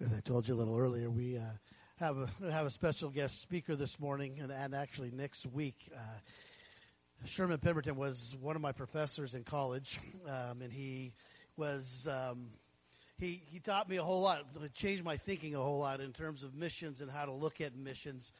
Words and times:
As 0.00 0.12
I 0.12 0.18
told 0.20 0.48
you 0.48 0.54
a 0.54 0.56
little 0.56 0.76
earlier, 0.76 1.08
we 1.08 1.36
uh, 1.36 1.42
have 1.96 2.16
a 2.18 2.50
have 2.50 2.66
a 2.66 2.70
special 2.70 3.10
guest 3.10 3.40
speaker 3.40 3.76
this 3.76 4.00
morning, 4.00 4.40
and, 4.40 4.50
and 4.50 4.74
actually 4.74 5.12
next 5.12 5.46
week. 5.46 5.88
Uh, 5.94 5.98
Sherman 7.26 7.58
Pemberton 7.58 7.94
was 7.94 8.34
one 8.40 8.56
of 8.56 8.62
my 8.62 8.72
professors 8.72 9.34
in 9.36 9.44
college, 9.44 10.00
um, 10.26 10.62
and 10.62 10.72
he 10.72 11.14
was 11.56 12.08
um, 12.10 12.48
he 13.18 13.40
he 13.46 13.60
taught 13.60 13.88
me 13.88 13.96
a 13.96 14.02
whole 14.02 14.20
lot, 14.20 14.44
changed 14.74 15.04
my 15.04 15.16
thinking 15.16 15.54
a 15.54 15.60
whole 15.60 15.78
lot 15.78 16.00
in 16.00 16.12
terms 16.12 16.42
of 16.42 16.56
missions 16.56 17.00
and 17.00 17.08
how 17.08 17.24
to 17.24 17.32
look 17.32 17.60
at 17.60 17.76
missions. 17.76 18.32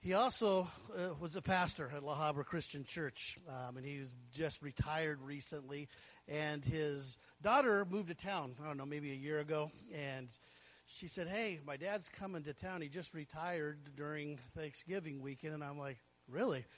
He 0.00 0.14
also 0.14 0.66
uh, 0.96 1.14
was 1.20 1.36
a 1.36 1.42
pastor 1.42 1.92
at 1.94 2.02
La 2.02 2.16
Habra 2.16 2.44
Christian 2.44 2.84
Church, 2.84 3.36
um, 3.48 3.76
and 3.76 3.86
he 3.86 4.00
was 4.00 4.08
just 4.34 4.60
retired 4.60 5.20
recently. 5.22 5.88
And 6.26 6.64
his 6.64 7.16
daughter 7.42 7.86
moved 7.88 8.08
to 8.08 8.14
town, 8.14 8.56
I 8.60 8.66
don't 8.66 8.76
know, 8.76 8.86
maybe 8.86 9.12
a 9.12 9.16
year 9.16 9.40
ago, 9.40 9.70
and 9.94 10.28
she 10.92 11.08
said, 11.08 11.28
Hey, 11.28 11.60
my 11.64 11.76
dad's 11.76 12.08
coming 12.08 12.42
to 12.44 12.52
town. 12.52 12.82
He 12.82 12.88
just 12.88 13.14
retired 13.14 13.78
during 13.96 14.38
Thanksgiving 14.56 15.20
weekend. 15.20 15.54
And 15.54 15.64
I'm 15.64 15.78
like, 15.78 15.98
Really? 16.28 16.64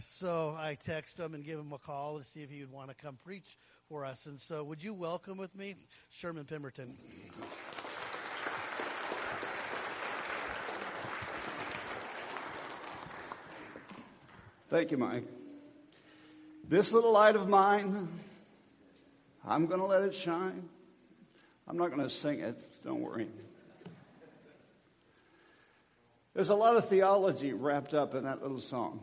So 0.00 0.56
I 0.58 0.76
text 0.82 1.20
him 1.20 1.34
and 1.34 1.44
give 1.44 1.58
him 1.58 1.72
a 1.72 1.78
call 1.78 2.18
to 2.18 2.24
see 2.24 2.40
if 2.40 2.50
he 2.50 2.60
would 2.60 2.72
want 2.72 2.88
to 2.88 2.94
come 2.94 3.18
preach 3.22 3.58
for 3.86 4.06
us. 4.06 4.24
And 4.24 4.40
so, 4.40 4.64
would 4.64 4.82
you 4.82 4.94
welcome 4.94 5.36
with 5.36 5.54
me 5.54 5.76
Sherman 6.08 6.46
Pemberton? 6.46 6.96
Thank 14.70 14.90
you, 14.90 14.96
Mike. 14.96 15.24
This 16.66 16.92
little 16.92 17.12
light 17.12 17.36
of 17.36 17.46
mine, 17.46 18.08
I'm 19.46 19.66
going 19.66 19.80
to 19.80 19.86
let 19.86 20.02
it 20.02 20.14
shine. 20.14 20.68
I'm 21.68 21.76
not 21.76 21.90
going 21.90 22.02
to 22.02 22.10
sing 22.10 22.40
it, 22.40 22.60
don't 22.84 23.00
worry. 23.00 23.28
There's 26.34 26.50
a 26.50 26.54
lot 26.54 26.76
of 26.76 26.88
theology 26.88 27.52
wrapped 27.52 27.94
up 27.94 28.14
in 28.14 28.24
that 28.24 28.42
little 28.42 28.60
song. 28.60 29.00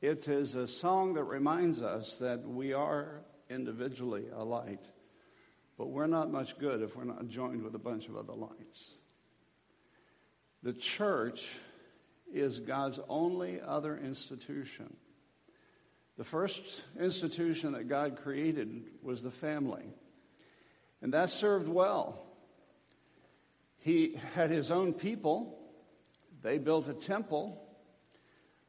It 0.00 0.28
is 0.28 0.54
a 0.54 0.68
song 0.68 1.14
that 1.14 1.24
reminds 1.24 1.82
us 1.82 2.14
that 2.20 2.46
we 2.46 2.72
are 2.72 3.22
individually 3.50 4.26
a 4.32 4.44
light, 4.44 4.84
but 5.76 5.88
we're 5.88 6.06
not 6.06 6.30
much 6.30 6.58
good 6.58 6.82
if 6.82 6.94
we're 6.94 7.04
not 7.04 7.28
joined 7.28 7.62
with 7.62 7.74
a 7.74 7.78
bunch 7.78 8.08
of 8.08 8.16
other 8.16 8.34
lights. 8.34 8.90
The 10.62 10.74
church 10.74 11.48
is 12.32 12.60
God's 12.60 13.00
only 13.08 13.60
other 13.60 13.96
institution. 13.96 14.94
The 16.18 16.24
first 16.24 16.62
institution 17.00 17.72
that 17.72 17.88
God 17.88 18.18
created 18.22 18.84
was 19.02 19.22
the 19.22 19.30
family. 19.30 19.84
And 21.02 21.12
that 21.14 21.30
served 21.30 21.68
well. 21.68 22.25
He 23.86 24.18
had 24.34 24.50
his 24.50 24.72
own 24.72 24.94
people. 24.94 25.56
They 26.42 26.58
built 26.58 26.88
a 26.88 26.92
temple. 26.92 27.62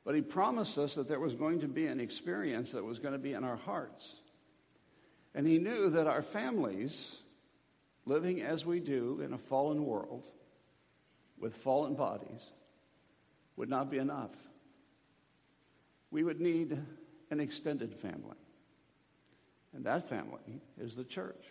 But 0.05 0.13
he 0.13 0.21
promised 0.21 0.77
us 0.77 0.93
that 0.93 1.07
there 1.07 1.19
was 1.19 1.33
going 1.33 1.61
to 1.61 1.67
be 1.67 1.87
an 1.87 1.99
experience 1.99 2.73
that 2.73 2.83
was 2.83 2.99
going 2.99 3.13
to 3.13 3.17
be 3.17 3.33
in 3.33 3.43
our 3.43 3.55
hearts. 3.55 4.13
And 5.33 5.47
he 5.47 5.57
knew 5.57 5.89
that 5.89 6.05
our 6.05 6.21
families, 6.21 7.15
living 8.05 8.43
as 8.43 8.63
we 8.63 8.79
do 8.79 9.21
in 9.25 9.33
a 9.33 9.39
fallen 9.39 9.88
world 9.88 10.27
with 11.39 11.55
fallen 11.55 11.95
bodies, 11.95 12.43
would 13.55 13.69
not 13.69 13.89
be 13.89 13.97
enough. 13.97 14.35
We 16.11 16.23
would 16.23 16.39
need 16.39 16.77
an 17.31 17.39
extended 17.39 17.95
family. 17.95 18.38
And 19.73 19.83
that 19.85 20.09
family 20.09 20.61
is 20.79 20.93
the 20.93 21.03
church. 21.03 21.43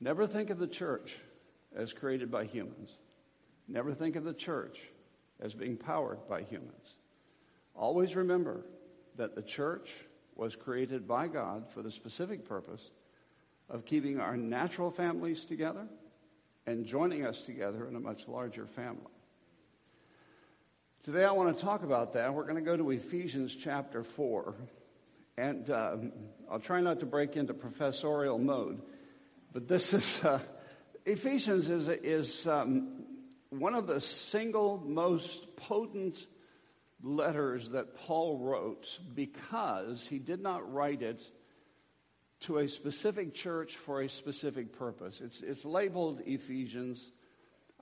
Never 0.00 0.26
think 0.26 0.50
of 0.50 0.58
the 0.58 0.66
church 0.66 1.14
as 1.76 1.92
created 1.92 2.30
by 2.30 2.44
humans. 2.44 2.96
Never 3.68 3.94
think 3.94 4.16
of 4.16 4.24
the 4.24 4.34
church 4.34 4.78
as 5.40 5.54
being 5.54 5.76
powered 5.76 6.28
by 6.28 6.42
humans. 6.42 6.94
Always 7.74 8.14
remember 8.14 8.64
that 9.16 9.34
the 9.34 9.42
church 9.42 9.90
was 10.36 10.56
created 10.56 11.06
by 11.06 11.28
God 11.28 11.70
for 11.72 11.82
the 11.82 11.90
specific 11.90 12.48
purpose 12.48 12.90
of 13.68 13.84
keeping 13.84 14.20
our 14.20 14.36
natural 14.36 14.90
families 14.90 15.44
together 15.46 15.86
and 16.66 16.86
joining 16.86 17.24
us 17.24 17.42
together 17.42 17.86
in 17.86 17.96
a 17.96 18.00
much 18.00 18.26
larger 18.28 18.66
family. 18.66 19.12
Today 21.02 21.24
I 21.24 21.32
want 21.32 21.56
to 21.56 21.62
talk 21.62 21.82
about 21.82 22.14
that. 22.14 22.32
We're 22.32 22.44
going 22.44 22.56
to 22.56 22.62
go 22.62 22.76
to 22.76 22.90
Ephesians 22.90 23.54
chapter 23.54 24.02
4. 24.02 24.54
And 25.36 25.68
um, 25.70 26.12
I'll 26.50 26.60
try 26.60 26.80
not 26.80 27.00
to 27.00 27.06
break 27.06 27.36
into 27.36 27.52
professorial 27.52 28.38
mode. 28.38 28.80
But 29.52 29.68
this 29.68 29.92
is, 29.92 30.24
uh, 30.24 30.40
Ephesians 31.06 31.68
is, 31.68 31.86
is 31.88 32.46
um, 32.46 33.04
one 33.50 33.74
of 33.74 33.86
the 33.86 34.00
single 34.00 34.82
most 34.86 35.54
potent 35.56 36.26
letters 37.02 37.70
that 37.70 37.94
Paul 37.94 38.38
wrote 38.38 38.98
because 39.14 40.06
he 40.06 40.18
did 40.18 40.40
not 40.40 40.72
write 40.72 41.02
it 41.02 41.22
to 42.40 42.58
a 42.58 42.68
specific 42.68 43.34
church 43.34 43.76
for 43.76 44.00
a 44.00 44.08
specific 44.08 44.72
purpose. 44.72 45.20
It's, 45.20 45.42
it's 45.42 45.66
labeled 45.66 46.22
Ephesians 46.24 47.10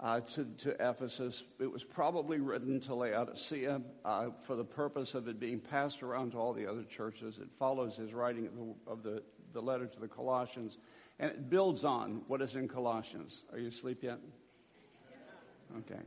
uh, 0.00 0.21
to, 0.21 0.44
to, 0.59 0.71
Ephesus. 0.81 1.44
It 1.60 1.71
was 1.71 1.84
probably 1.84 2.41
written 2.41 2.81
to 2.81 2.94
Laodicea 2.97 3.83
uh, 4.04 4.27
for 4.49 4.56
the 4.56 4.65
purpose 4.65 5.15
of 5.15 5.28
it 5.28 5.39
being 5.39 5.60
passed 5.60 6.03
around 6.03 6.33
to 6.33 6.39
all 6.39 6.54
the 6.54 6.69
other 6.69 6.83
churches. 6.83 7.39
It 7.39 7.49
follows 7.56 7.97
his 7.97 8.12
writing 8.12 8.47
of 8.47 8.56
the, 8.56 8.91
of 8.91 9.03
the, 9.04 9.22
the 9.53 9.62
letter 9.62 9.87
to 9.87 10.00
the 10.00 10.09
Colossians. 10.09 10.77
And 11.18 11.30
it 11.30 11.50
builds 11.50 11.84
on 11.84 12.22
what 12.26 12.42
is 12.42 12.56
in 12.56 12.68
Colossians. 12.68 13.42
Are 13.52 13.58
you 13.58 13.68
asleep 13.68 14.02
yet? 14.02 14.18
Okay. 15.78 16.00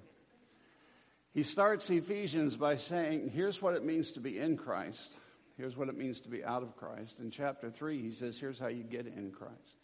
He 1.34 1.44
starts 1.44 1.90
Ephesians 1.90 2.56
by 2.56 2.76
saying, 2.76 3.30
here's 3.34 3.62
what 3.62 3.76
it 3.76 3.84
means 3.84 4.12
to 4.12 4.20
be 4.20 4.40
in 4.40 4.58
Christ. 4.58 5.12
Here's 5.58 5.76
what 5.76 5.90
it 5.90 5.98
means 5.98 6.22
to 6.22 6.30
be 6.30 6.44
out 6.44 6.64
of 6.64 6.76
Christ. 6.76 7.16
In 7.20 7.32
chapter 7.32 7.70
3, 7.70 8.02
he 8.02 8.12
says, 8.12 8.38
here's 8.38 8.60
how 8.60 8.68
you 8.68 8.84
get 8.84 9.08
in 9.08 9.32
Christ. 9.32 9.80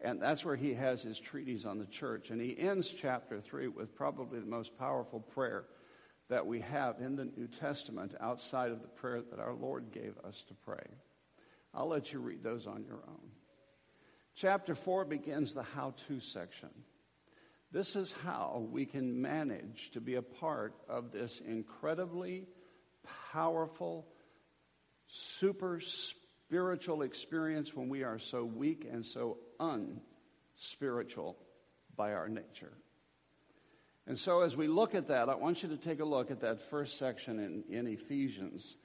And 0.00 0.20
that's 0.20 0.44
where 0.44 0.56
he 0.56 0.74
has 0.74 1.02
his 1.02 1.18
treatise 1.18 1.64
on 1.64 1.78
the 1.78 1.86
church. 1.86 2.30
And 2.30 2.40
he 2.40 2.58
ends 2.58 2.90
chapter 2.90 3.40
3 3.40 3.68
with 3.68 3.94
probably 3.94 4.40
the 4.40 4.46
most 4.46 4.78
powerful 4.78 5.20
prayer 5.20 5.64
that 6.28 6.46
we 6.46 6.60
have 6.60 6.96
in 7.00 7.16
the 7.16 7.24
New 7.24 7.46
Testament 7.46 8.14
outside 8.20 8.72
of 8.72 8.82
the 8.82 8.88
prayer 8.88 9.22
that 9.30 9.38
our 9.38 9.54
Lord 9.54 9.92
gave 9.92 10.14
us 10.26 10.44
to 10.48 10.54
pray. 10.54 10.84
I'll 11.72 11.88
let 11.88 12.12
you 12.12 12.20
read 12.20 12.42
those 12.42 12.66
on 12.66 12.84
your 12.84 13.00
own. 13.08 13.30
Chapter 14.36 14.74
4 14.74 15.06
begins 15.06 15.54
the 15.54 15.62
how 15.62 15.94
to 16.08 16.20
section. 16.20 16.68
This 17.72 17.96
is 17.96 18.12
how 18.22 18.68
we 18.70 18.84
can 18.84 19.22
manage 19.22 19.90
to 19.94 20.00
be 20.00 20.16
a 20.16 20.22
part 20.22 20.74
of 20.90 21.10
this 21.10 21.40
incredibly 21.40 22.46
powerful, 23.32 24.06
super 25.06 25.80
spiritual 25.80 27.00
experience 27.00 27.74
when 27.74 27.88
we 27.88 28.02
are 28.02 28.18
so 28.18 28.44
weak 28.44 28.86
and 28.90 29.06
so 29.06 29.38
unspiritual 29.58 31.38
by 31.96 32.12
our 32.12 32.28
nature. 32.28 32.74
And 34.06 34.18
so, 34.18 34.42
as 34.42 34.54
we 34.54 34.68
look 34.68 34.94
at 34.94 35.08
that, 35.08 35.30
I 35.30 35.34
want 35.34 35.62
you 35.62 35.70
to 35.70 35.78
take 35.78 36.00
a 36.00 36.04
look 36.04 36.30
at 36.30 36.40
that 36.42 36.60
first 36.68 36.98
section 36.98 37.38
in, 37.38 37.64
in 37.74 37.86
Ephesians. 37.86 38.76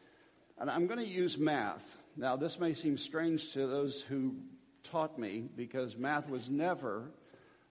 And 0.58 0.70
I'm 0.70 0.88
going 0.88 1.00
to 1.00 1.06
use 1.06 1.38
math. 1.38 1.98
Now, 2.16 2.38
this 2.38 2.58
may 2.58 2.74
seem 2.74 2.98
strange 2.98 3.52
to 3.52 3.68
those 3.68 4.00
who 4.02 4.38
taught 4.84 5.18
me 5.18 5.48
because 5.56 5.98
math 5.98 6.30
was 6.30 6.50
never 6.50 7.12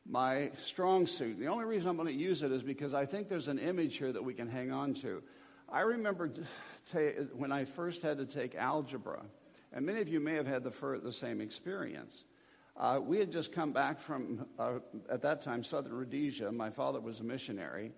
my 0.07 0.51
strong 0.65 1.07
suit. 1.07 1.39
The 1.39 1.49
only 1.49 1.65
reason 1.65 1.89
I'm 1.89 1.97
going 1.97 2.09
to 2.09 2.15
use 2.15 2.43
it 2.43 2.53
is 2.53 2.63
because 2.63 2.95
I 2.95 3.07
think 3.07 3.29
there's 3.29 3.49
an 3.49 3.59
image 3.59 3.97
here 3.97 4.13
that 4.13 4.25
we 4.25 4.35
can 4.35 4.49
hang 4.49 4.73
on 4.73 4.95
to. 4.95 5.23
I 5.69 5.81
remember 5.81 6.29
t- 6.29 6.99
when 7.33 7.53
I 7.53 7.65
first 7.65 8.03
had 8.03 8.19
to 8.19 8.27
take 8.27 8.55
algebra, 8.55 9.23
and 9.73 9.87
many 9.87 10.01
of 10.01 10.09
you 10.09 10.19
may 10.19 10.35
have 10.35 10.47
had 10.47 10.65
the, 10.65 10.71
fir- 10.71 10.99
the 10.99 11.13
same 11.13 11.41
experience. 11.41 12.25
Uh, 12.77 12.99
we 13.01 13.19
had 13.19 13.31
just 13.31 13.53
come 13.53 13.73
back 13.73 14.01
from, 14.01 14.47
uh, 14.59 14.79
at 15.09 15.23
that 15.23 15.43
time, 15.43 15.63
Southern 15.63 15.93
Rhodesia. 15.93 16.51
My 16.51 16.71
father 16.71 16.99
was 17.01 17.21
a 17.21 17.25
missionary. 17.25 17.93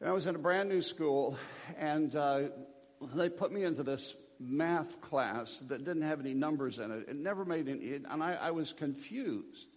And 0.00 0.08
I 0.08 0.12
was 0.12 0.26
in 0.26 0.34
a 0.34 0.38
brand 0.38 0.68
new 0.68 0.80
school, 0.80 1.36
and 1.78 2.16
uh, 2.16 2.44
they 3.14 3.28
put 3.28 3.52
me 3.52 3.62
into 3.64 3.82
this 3.82 4.16
math 4.40 5.00
class 5.02 5.62
that 5.68 5.84
didn't 5.84 6.02
have 6.02 6.18
any 6.18 6.34
numbers 6.34 6.78
in 6.78 6.90
it. 6.90 7.08
It 7.08 7.16
never 7.16 7.44
made 7.44 7.68
any, 7.68 7.94
and 7.94 8.22
I, 8.22 8.34
I 8.34 8.50
was 8.52 8.72
confused. 8.72 9.68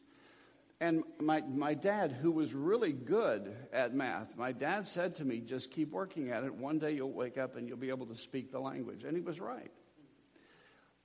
And 0.80 1.04
my, 1.20 1.42
my 1.42 1.76
dad, 1.76 2.12
who 2.12 2.32
was 2.32 2.54
really 2.54 2.92
good 2.92 3.56
at 3.72 3.94
math, 3.94 4.36
my 4.36 4.52
dad 4.52 4.88
said 4.88 5.16
to 5.18 5.26
me, 5.26 5.40
just 5.40 5.72
keep 5.72 5.92
working 5.92 6.32
at 6.32 6.44
it. 6.44 6.54
One 6.54 6.80
day 6.80 6.92
you'll 6.92 7.14
wake 7.14 7.38
up 7.38 7.56
and 7.56 7.68
you'll 7.68 7.78
be 7.78 7.90
able 7.90 8.08
to 8.08 8.18
speak 8.18 8.52
the 8.52 8.60
language. 8.60 9.04
And 9.04 9.16
he 9.16 9.22
was 9.22 9.40
right. 9.40 9.72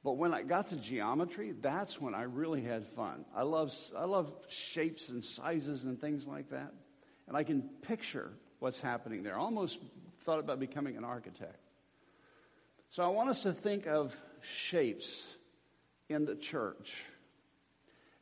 But 0.02 0.14
when 0.14 0.32
I 0.34 0.42
got 0.42 0.70
to 0.70 0.76
geometry, 0.76 1.52
that's 1.60 2.00
when 2.00 2.14
I 2.14 2.22
really 2.22 2.62
had 2.62 2.86
fun. 2.96 3.24
I 3.34 3.42
love, 3.42 3.72
I 3.96 4.04
love 4.04 4.32
shapes 4.48 5.10
and 5.10 5.22
sizes 5.22 5.84
and 5.84 6.00
things 6.00 6.26
like 6.26 6.50
that. 6.50 6.72
And 7.28 7.36
I 7.36 7.44
can 7.44 7.62
picture 7.82 8.32
what's 8.58 8.80
happening 8.80 9.22
there. 9.22 9.36
I 9.36 9.40
almost 9.40 9.78
thought 10.24 10.38
about 10.38 10.58
becoming 10.58 10.96
an 10.96 11.04
architect. 11.04 11.67
So 12.90 13.02
I 13.02 13.08
want 13.08 13.28
us 13.28 13.40
to 13.40 13.52
think 13.52 13.86
of 13.86 14.16
shapes 14.40 15.26
in 16.08 16.24
the 16.24 16.34
church. 16.34 16.94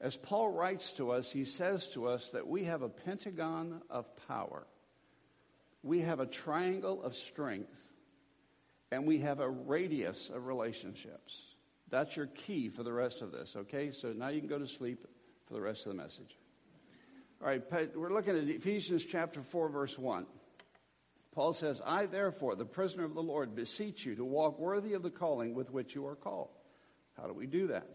As 0.01 0.17
Paul 0.17 0.51
writes 0.51 0.91
to 0.93 1.13
us, 1.13 1.31
he 1.31 1.45
says 1.45 1.87
to 1.89 2.09
us 2.09 2.31
that 2.31 2.47
we 2.47 2.65
have 2.65 2.83
a 2.83 2.89
pentagon 2.89 3.81
of 3.89 4.07
power, 4.29 4.67
we 5.83 6.01
have 6.01 6.21
a 6.21 6.27
triangle 6.27 7.03
of 7.03 7.15
strength, 7.15 7.73
and 8.91 9.07
we 9.07 9.19
have 9.19 9.41
a 9.41 9.49
radius 9.49 10.31
of 10.35 10.47
relationships. 10.47 11.39
That's 11.89 12.17
your 12.17 12.27
key 12.27 12.69
for 12.69 12.83
the 12.83 12.93
rest 12.93 13.23
of 13.23 13.31
this, 13.31 13.55
okay? 13.57 13.93
So 13.93 14.13
now 14.13 14.29
you 14.29 14.41
can 14.41 14.49
go 14.49 14.59
to 14.59 14.67
sleep 14.67 15.07
for 15.47 15.55
the 15.55 15.61
rest 15.61 15.87
of 15.87 15.93
the 15.93 16.03
message. 16.03 16.37
All 17.41 17.49
right, 17.49 17.63
we're 17.95 18.13
looking 18.13 18.37
at 18.37 18.49
Ephesians 18.49 19.05
chapter 19.05 19.43
4, 19.43 19.69
verse 19.69 19.97
1. 19.97 20.27
Paul 21.37 21.53
says, 21.53 21.83
I 21.85 22.07
therefore, 22.07 22.57
the 22.57 22.65
prisoner 22.65 23.05
of 23.05 23.13
the 23.13 23.23
Lord, 23.23 23.55
beseech 23.55 24.07
you 24.07 24.15
to 24.15 24.25
walk 24.25 24.59
worthy 24.59 24.95
of 24.95 25.03
the 25.03 25.11
calling 25.11 25.55
with 25.55 25.71
which 25.71 25.95
you 25.95 26.07
are 26.07 26.17
called. 26.17 26.49
How 27.15 27.27
do 27.27 27.35
we 27.35 27.47
do 27.47 27.67
that? 27.67 27.95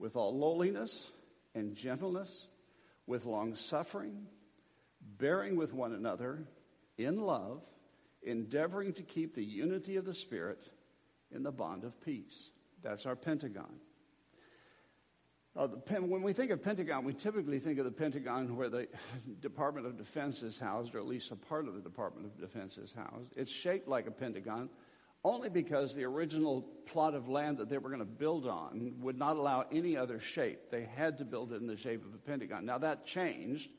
With 0.00 0.16
all 0.16 0.36
lowliness 0.36 1.06
and 1.54 1.76
gentleness, 1.76 2.48
with 3.06 3.24
long 3.24 3.54
suffering, 3.54 4.26
bearing 5.00 5.54
with 5.54 5.72
one 5.72 5.92
another 5.92 6.42
in 6.98 7.20
love, 7.20 7.62
endeavoring 8.20 8.94
to 8.94 9.04
keep 9.04 9.36
the 9.36 9.44
unity 9.44 9.94
of 9.94 10.04
the 10.04 10.12
Spirit 10.12 10.58
in 11.30 11.44
the 11.44 11.52
bond 11.52 11.84
of 11.84 12.00
peace. 12.00 12.50
That's 12.82 13.06
our 13.06 13.14
Pentagon. 13.14 13.76
Uh, 15.56 15.68
the, 15.68 16.00
when 16.00 16.22
we 16.22 16.32
think 16.32 16.50
of 16.50 16.62
Pentagon, 16.62 17.04
we 17.04 17.12
typically 17.12 17.60
think 17.60 17.78
of 17.78 17.84
the 17.84 17.92
Pentagon 17.92 18.56
where 18.56 18.68
the 18.68 18.88
Department 19.40 19.86
of 19.86 19.96
Defense 19.96 20.42
is 20.42 20.58
housed, 20.58 20.94
or 20.94 20.98
at 20.98 21.06
least 21.06 21.30
a 21.30 21.36
part 21.36 21.68
of 21.68 21.74
the 21.74 21.80
Department 21.80 22.26
of 22.26 22.40
Defense 22.40 22.76
is 22.76 22.92
housed. 22.92 23.30
It's 23.36 23.50
shaped 23.50 23.86
like 23.86 24.08
a 24.08 24.10
Pentagon 24.10 24.68
only 25.22 25.48
because 25.48 25.94
the 25.94 26.04
original 26.04 26.62
plot 26.86 27.14
of 27.14 27.28
land 27.28 27.58
that 27.58 27.70
they 27.70 27.78
were 27.78 27.88
going 27.88 28.00
to 28.00 28.04
build 28.04 28.46
on 28.46 28.92
would 29.00 29.16
not 29.16 29.36
allow 29.36 29.64
any 29.72 29.96
other 29.96 30.20
shape. 30.20 30.70
They 30.70 30.84
had 30.84 31.18
to 31.18 31.24
build 31.24 31.52
it 31.52 31.60
in 31.62 31.66
the 31.66 31.78
shape 31.78 32.04
of 32.04 32.12
a 32.14 32.18
Pentagon. 32.18 32.66
Now 32.66 32.78
that 32.78 33.06
changed 33.06 33.70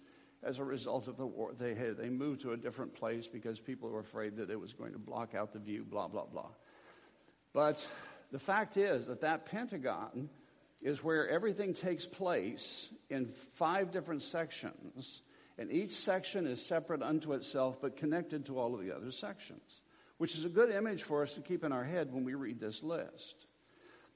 as 0.45 0.60
a 0.60 0.63
result 0.63 1.07
of 1.07 1.18
the 1.18 1.25
war. 1.25 1.54
They, 1.57 1.74
had, 1.74 1.98
they 1.98 2.10
moved 2.10 2.42
to 2.42 2.54
a 2.54 2.57
different 2.57 2.94
place 2.95 3.27
because 3.27 3.60
people 3.60 3.89
were 3.89 4.00
afraid 4.00 4.38
that 4.38 4.50
it 4.50 4.60
was 4.60 4.74
going 4.74 4.94
to 4.94 5.00
block 5.00 5.33
out 5.36 5.54
the 5.54 5.60
view, 5.60 5.83
blah, 5.83 6.07
blah, 6.07 6.25
blah. 6.25 6.50
But 7.51 7.86
the 8.31 8.39
fact 8.39 8.77
is 8.77 9.07
that 9.07 9.22
that 9.22 9.45
Pentagon 9.48 10.30
is 10.86 11.04
where 11.04 11.28
everything 11.28 11.74
takes 11.74 12.06
place 12.06 12.90
in 13.10 13.26
five 13.56 13.92
different 13.92 14.22
sections, 14.22 15.24
and 15.58 15.72
each 15.72 15.94
section 15.94 16.46
is 16.46 16.64
separate 16.64 17.02
unto 17.02 17.34
itself 17.34 17.82
but 17.82 17.98
connected 17.98 18.46
to 18.46 18.60
all 18.60 18.76
of 18.76 18.82
the 18.82 18.96
other 18.96 19.10
sections, 19.10 19.82
which 20.20 20.36
is 20.36 20.46
a 20.46 20.50
good 20.50 20.70
image 20.70 21.02
for 21.02 21.24
us 21.24 21.34
to 21.34 21.42
keep 21.42 21.64
in 21.64 21.72
our 21.72 21.84
head 21.84 22.14
when 22.14 22.24
we 22.24 22.36
read 22.36 22.60
this 22.60 22.84
list. 22.84 23.48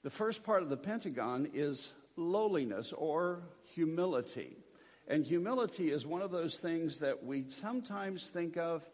The 0.03 0.11
first 0.11 0.43
part 0.43 0.61
of 0.61 0.69
the 0.69 0.77
Pentagon 0.77 1.49
is 1.55 1.91
lowliness 2.15 2.93
or 2.95 3.41
humility. 3.73 4.55
And 5.07 5.25
humility 5.25 5.89
is 5.89 6.05
one 6.05 6.21
of 6.21 6.29
those 6.29 6.57
things 6.57 6.99
that 6.99 7.25
we 7.25 7.45
sometimes 7.49 8.27
think 8.27 8.57
of 8.57 8.87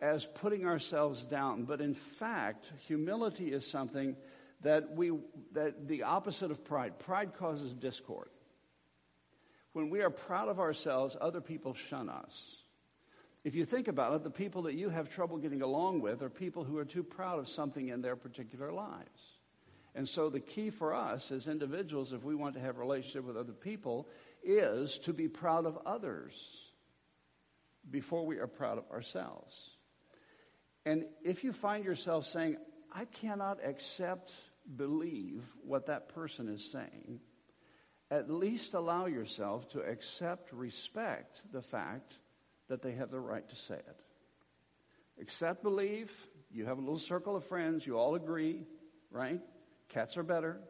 as 0.00 0.24
putting 0.24 0.66
ourselves 0.66 1.24
down. 1.24 1.64
But 1.64 1.80
in 1.80 1.94
fact, 1.94 2.70
humility 2.86 3.52
is 3.52 3.66
something 3.66 4.14
that 4.62 4.94
we 4.94 5.12
that 5.52 5.86
the 5.88 6.02
opposite 6.02 6.50
of 6.50 6.64
pride. 6.64 6.98
Pride 6.98 7.34
causes 7.34 7.74
discord. 7.74 8.28
When 9.72 9.90
we 9.90 10.00
are 10.02 10.10
proud 10.10 10.48
of 10.48 10.58
ourselves, 10.58 11.16
other 11.20 11.40
people 11.40 11.74
shun 11.74 12.08
us. 12.08 12.56
If 13.44 13.54
you 13.54 13.64
think 13.64 13.86
about 13.86 14.14
it, 14.14 14.24
the 14.24 14.30
people 14.30 14.62
that 14.62 14.74
you 14.74 14.88
have 14.90 15.08
trouble 15.08 15.38
getting 15.38 15.62
along 15.62 16.00
with 16.00 16.22
are 16.22 16.28
people 16.28 16.64
who 16.64 16.76
are 16.78 16.84
too 16.84 17.04
proud 17.04 17.38
of 17.38 17.48
something 17.48 17.88
in 17.88 18.02
their 18.02 18.16
particular 18.16 18.72
lives. 18.72 19.38
And 19.94 20.08
so 20.08 20.28
the 20.28 20.40
key 20.40 20.70
for 20.70 20.94
us 20.94 21.30
as 21.30 21.46
individuals, 21.46 22.12
if 22.12 22.24
we 22.24 22.34
want 22.34 22.54
to 22.54 22.60
have 22.60 22.78
relationship 22.78 23.24
with 23.24 23.36
other 23.36 23.52
people, 23.52 24.08
is 24.42 24.98
to 25.00 25.12
be 25.12 25.28
proud 25.28 25.66
of 25.66 25.78
others 25.86 26.32
before 27.90 28.26
we 28.26 28.38
are 28.38 28.46
proud 28.46 28.78
of 28.78 28.90
ourselves. 28.90 29.70
And 30.84 31.04
if 31.22 31.44
you 31.44 31.52
find 31.52 31.84
yourself 31.84 32.26
saying, 32.26 32.56
I 32.92 33.04
cannot 33.06 33.58
accept, 33.64 34.34
believe 34.76 35.42
what 35.64 35.86
that 35.86 36.08
person 36.08 36.48
is 36.48 36.70
saying, 36.70 37.20
at 38.10 38.30
least 38.30 38.74
allow 38.74 39.06
yourself 39.06 39.68
to 39.70 39.80
accept, 39.80 40.52
respect 40.52 41.42
the 41.52 41.62
fact 41.62 42.18
that 42.68 42.82
they 42.82 42.92
have 42.92 43.10
the 43.10 43.20
right 43.20 43.48
to 43.48 43.56
say 43.56 43.74
it. 43.74 44.00
Accept, 45.20 45.62
believe, 45.62 46.10
you 46.50 46.64
have 46.66 46.78
a 46.78 46.80
little 46.80 46.98
circle 46.98 47.36
of 47.36 47.44
friends, 47.44 47.86
you 47.86 47.98
all 47.98 48.14
agree, 48.14 48.64
right? 49.10 49.40
Cats 49.88 50.16
are 50.16 50.22
better. 50.22 50.60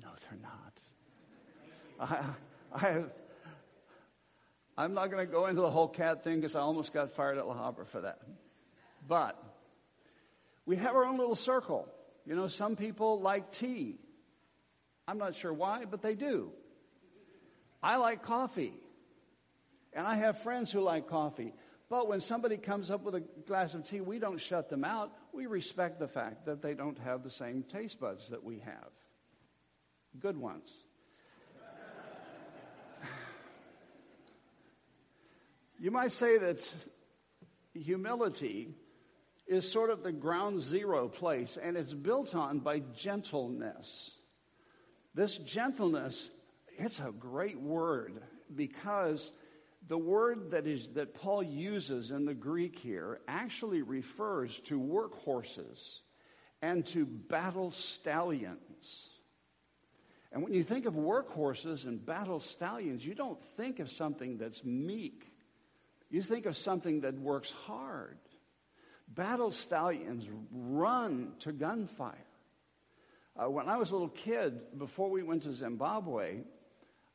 No, 0.00 0.08
they're 0.20 0.38
not. 0.42 2.36
I, 2.74 2.86
I, 2.86 3.04
I'm 4.76 4.94
not 4.94 5.10
going 5.10 5.24
to 5.24 5.30
go 5.30 5.46
into 5.46 5.60
the 5.60 5.70
whole 5.70 5.88
cat 5.88 6.24
thing 6.24 6.36
because 6.40 6.56
I 6.56 6.60
almost 6.60 6.92
got 6.92 7.10
fired 7.10 7.38
at 7.38 7.46
La 7.46 7.54
Habra 7.54 7.86
for 7.86 8.00
that. 8.00 8.20
But 9.06 9.42
we 10.66 10.76
have 10.76 10.94
our 10.94 11.04
own 11.04 11.18
little 11.18 11.34
circle. 11.34 11.88
You 12.26 12.36
know, 12.36 12.48
some 12.48 12.76
people 12.76 13.20
like 13.20 13.52
tea. 13.52 13.98
I'm 15.08 15.18
not 15.18 15.34
sure 15.34 15.52
why, 15.52 15.84
but 15.84 16.02
they 16.02 16.14
do. 16.14 16.52
I 17.82 17.96
like 17.96 18.22
coffee. 18.22 18.74
And 19.92 20.06
I 20.06 20.14
have 20.16 20.38
friends 20.42 20.70
who 20.70 20.80
like 20.80 21.08
coffee. 21.08 21.52
But 21.90 22.08
when 22.08 22.20
somebody 22.20 22.56
comes 22.56 22.90
up 22.90 23.02
with 23.02 23.14
a 23.16 23.20
glass 23.46 23.74
of 23.74 23.84
tea, 23.84 24.00
we 24.00 24.18
don't 24.18 24.40
shut 24.40 24.70
them 24.70 24.84
out. 24.84 25.12
We 25.32 25.46
respect 25.46 25.98
the 25.98 26.08
fact 26.08 26.46
that 26.46 26.62
they 26.62 26.74
don't 26.74 26.98
have 26.98 27.22
the 27.22 27.30
same 27.30 27.64
taste 27.64 28.00
buds 28.00 28.30
that 28.30 28.42
we 28.42 28.60
have. 28.60 28.88
Good 30.18 30.38
ones. 30.38 30.72
you 35.78 35.90
might 35.90 36.12
say 36.12 36.38
that 36.38 36.66
humility 37.74 38.74
is 39.46 39.70
sort 39.70 39.90
of 39.90 40.02
the 40.02 40.12
ground 40.12 40.60
zero 40.60 41.08
place, 41.08 41.58
and 41.60 41.76
it's 41.76 41.94
built 41.94 42.34
on 42.34 42.60
by 42.60 42.80
gentleness. 42.96 44.12
This 45.14 45.36
gentleness, 45.36 46.30
it's 46.78 47.00
a 47.00 47.12
great 47.12 47.60
word 47.60 48.22
because 48.54 49.32
the 49.88 49.98
word 49.98 50.52
that 50.52 50.66
is 50.66 50.88
that 50.94 51.14
Paul 51.14 51.42
uses 51.42 52.10
in 52.10 52.24
the 52.24 52.34
Greek 52.34 52.78
here 52.78 53.20
actually 53.26 53.82
refers 53.82 54.58
to 54.60 54.80
workhorses 54.80 55.98
and 56.62 56.86
to 56.86 57.04
battle 57.04 57.72
stallions. 57.72 59.08
And 60.30 60.42
when 60.42 60.54
you 60.54 60.62
think 60.62 60.86
of 60.86 60.94
workhorses 60.94 61.84
and 61.84 62.04
battle 62.04 62.40
stallions, 62.40 63.04
you 63.04 63.14
don't 63.14 63.42
think 63.56 63.80
of 63.80 63.90
something 63.90 64.38
that's 64.38 64.64
meek. 64.64 65.30
You 66.08 66.22
think 66.22 66.46
of 66.46 66.56
something 66.56 67.02
that 67.02 67.18
works 67.18 67.50
hard 67.66 68.18
battle 69.08 69.50
stallions 69.50 70.28
run 70.50 71.32
to 71.40 71.52
gunfire. 71.52 72.26
Uh, 73.36 73.48
when 73.48 73.68
I 73.68 73.76
was 73.76 73.90
a 73.90 73.94
little 73.94 74.08
kid, 74.08 74.78
before 74.78 75.10
we 75.10 75.22
went 75.22 75.44
to 75.44 75.52
Zimbabwe, 75.52 76.40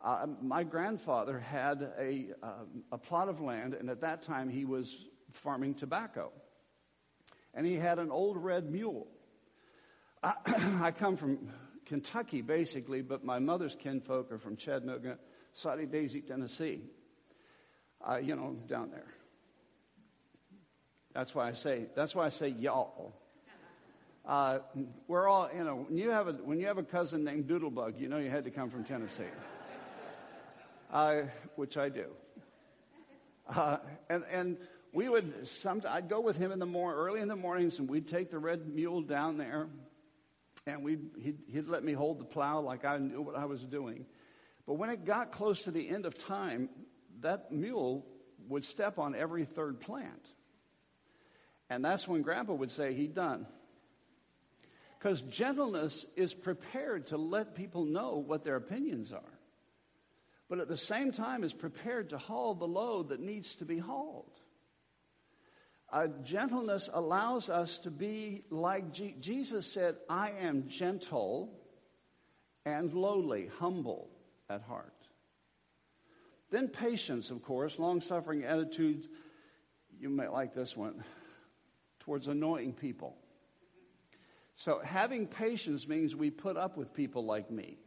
uh, 0.01 0.25
my 0.41 0.63
grandfather 0.63 1.39
had 1.39 1.91
a, 1.99 2.27
uh, 2.41 2.65
a 2.91 2.97
plot 2.97 3.29
of 3.29 3.41
land, 3.41 3.73
and 3.73 3.89
at 3.89 4.01
that 4.01 4.21
time 4.23 4.49
he 4.49 4.65
was 4.65 4.95
farming 5.33 5.75
tobacco. 5.75 6.31
And 7.53 7.65
he 7.65 7.75
had 7.75 7.99
an 7.99 8.11
old 8.11 8.37
red 8.37 8.71
mule. 8.71 9.07
I, 10.23 10.33
I 10.81 10.91
come 10.91 11.17
from 11.17 11.49
Kentucky, 11.85 12.41
basically, 12.41 13.01
but 13.01 13.23
my 13.23 13.39
mother's 13.39 13.75
kinfolk 13.75 14.31
are 14.31 14.37
from 14.37 14.55
Chattanooga, 14.55 15.17
Soddy-Daisy, 15.53 16.21
Tennessee. 16.21 16.81
Uh, 18.07 18.17
you 18.17 18.35
know, 18.35 18.55
down 18.67 18.91
there. 18.91 19.07
That's 21.17 21.33
why 21.33 21.47
I 21.47 21.53
say, 21.53 21.85
that's 21.95 22.13
why 22.13 22.27
I 22.27 22.29
say 22.29 22.49
y'all. 22.49 23.11
Uh, 24.23 24.59
we're 25.07 25.27
all, 25.27 25.49
you 25.51 25.63
know, 25.63 25.87
when 25.87 25.97
you, 25.97 26.11
have 26.11 26.27
a, 26.27 26.33
when 26.33 26.59
you 26.59 26.67
have 26.67 26.77
a 26.77 26.83
cousin 26.83 27.23
named 27.23 27.47
Doodlebug, 27.47 27.99
you 27.99 28.07
know 28.07 28.19
you 28.19 28.29
had 28.29 28.43
to 28.43 28.51
come 28.51 28.69
from 28.69 28.83
Tennessee. 28.83 29.23
Uh, 30.91 31.23
which 31.55 31.75
I 31.75 31.89
do. 31.89 32.05
Uh, 33.49 33.77
and, 34.11 34.25
and 34.31 34.57
we 34.93 35.09
would, 35.09 35.47
some, 35.47 35.81
I'd 35.89 36.07
go 36.07 36.21
with 36.21 36.37
him 36.37 36.51
in 36.51 36.59
the 36.59 36.67
morning, 36.67 36.99
early 36.99 37.19
in 37.19 37.29
the 37.29 37.35
mornings, 37.35 37.79
and 37.79 37.89
we'd 37.89 38.07
take 38.07 38.29
the 38.29 38.37
red 38.37 38.67
mule 38.67 39.01
down 39.01 39.37
there, 39.37 39.69
and 40.67 40.83
we'd, 40.83 41.01
he'd, 41.19 41.39
he'd 41.51 41.67
let 41.67 41.83
me 41.83 41.93
hold 41.93 42.19
the 42.19 42.25
plow 42.25 42.59
like 42.59 42.85
I 42.85 42.99
knew 42.99 43.23
what 43.23 43.35
I 43.35 43.45
was 43.45 43.65
doing. 43.65 44.05
But 44.67 44.75
when 44.75 44.91
it 44.91 45.03
got 45.03 45.31
close 45.31 45.63
to 45.63 45.71
the 45.71 45.89
end 45.89 46.05
of 46.05 46.15
time, 46.15 46.69
that 47.21 47.51
mule 47.51 48.05
would 48.49 48.63
step 48.63 48.99
on 48.99 49.15
every 49.15 49.45
third 49.45 49.79
plant. 49.79 50.27
And 51.69 51.83
that's 51.83 52.07
when 52.07 52.21
Grandpa 52.21 52.53
would 52.53 52.71
say, 52.71 52.93
He 52.93 53.07
done. 53.07 53.45
Because 54.97 55.21
gentleness 55.21 56.05
is 56.15 56.33
prepared 56.33 57.07
to 57.07 57.17
let 57.17 57.55
people 57.55 57.85
know 57.85 58.15
what 58.15 58.43
their 58.43 58.55
opinions 58.55 59.11
are. 59.11 59.21
But 60.49 60.59
at 60.59 60.67
the 60.67 60.77
same 60.77 61.11
time 61.11 61.43
is 61.43 61.53
prepared 61.53 62.09
to 62.09 62.17
haul 62.17 62.55
the 62.55 62.67
load 62.67 63.09
that 63.09 63.19
needs 63.19 63.55
to 63.55 63.65
be 63.65 63.77
hauled. 63.77 64.31
Uh, 65.91 66.07
gentleness 66.23 66.89
allows 66.91 67.49
us 67.49 67.77
to 67.79 67.91
be 67.91 68.43
like 68.49 68.91
G- 68.91 69.15
Jesus 69.19 69.71
said, 69.71 69.95
I 70.09 70.31
am 70.31 70.67
gentle 70.67 71.53
and 72.65 72.93
lowly, 72.93 73.49
humble 73.59 74.09
at 74.49 74.61
heart. 74.63 74.93
Then 76.49 76.67
patience, 76.69 77.29
of 77.29 77.41
course, 77.43 77.79
long 77.79 78.01
suffering 78.01 78.43
attitudes. 78.43 79.07
You 79.99 80.09
might 80.09 80.31
like 80.31 80.53
this 80.53 80.75
one 80.75 81.03
towards 82.07 82.29
annoying 82.29 82.71
people. 82.71 83.17
So, 84.55 84.79
having 84.79 85.27
patience 85.27 85.89
means 85.89 86.15
we 86.15 86.31
put 86.31 86.55
up 86.55 86.77
with 86.77 86.93
people 86.93 87.25
like 87.25 87.51
me. 87.51 87.77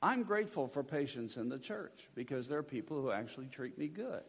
I'm 0.00 0.22
grateful 0.22 0.68
for 0.68 0.84
patience 0.84 1.36
in 1.36 1.48
the 1.48 1.58
church 1.58 2.08
because 2.14 2.46
there 2.46 2.58
are 2.58 2.62
people 2.62 3.02
who 3.02 3.10
actually 3.10 3.46
treat 3.46 3.76
me 3.76 3.88
good. 3.88 4.22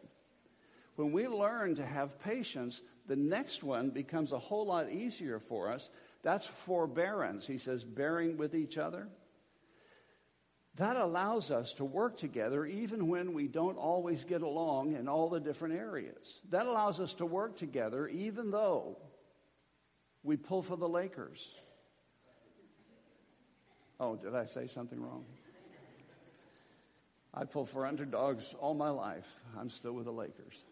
When 0.96 1.12
we 1.12 1.28
learn 1.28 1.76
to 1.76 1.86
have 1.86 2.20
patience, 2.22 2.82
the 3.06 3.14
next 3.14 3.62
one 3.62 3.90
becomes 3.90 4.32
a 4.32 4.38
whole 4.38 4.66
lot 4.66 4.90
easier 4.90 5.38
for 5.38 5.70
us. 5.70 5.90
That's 6.22 6.48
forbearance. 6.48 7.46
He 7.46 7.58
says, 7.58 7.84
bearing 7.84 8.36
with 8.36 8.52
each 8.52 8.78
other. 8.78 9.06
That 10.76 10.96
allows 10.96 11.50
us 11.52 11.72
to 11.74 11.84
work 11.84 12.16
together 12.16 12.66
even 12.66 13.06
when 13.08 13.32
we 13.32 13.46
don't 13.46 13.76
always 13.76 14.24
get 14.24 14.42
along 14.42 14.96
in 14.96 15.08
all 15.08 15.28
the 15.28 15.38
different 15.38 15.74
areas. 15.74 16.40
That 16.50 16.66
allows 16.66 16.98
us 16.98 17.14
to 17.14 17.26
work 17.26 17.56
together 17.56 18.08
even 18.08 18.50
though 18.50 18.96
we 20.24 20.36
pull 20.36 20.62
for 20.62 20.76
the 20.76 20.88
Lakers. 20.88 21.48
Oh, 24.00 24.16
did 24.16 24.34
I 24.34 24.46
say 24.46 24.66
something 24.66 25.00
wrong? 25.00 25.24
I 27.32 27.44
pull 27.44 27.66
for 27.66 27.86
underdogs 27.86 28.54
all 28.60 28.74
my 28.74 28.90
life. 28.90 29.26
I'm 29.58 29.70
still 29.70 29.92
with 29.92 30.06
the 30.06 30.12
Lakers. 30.12 30.64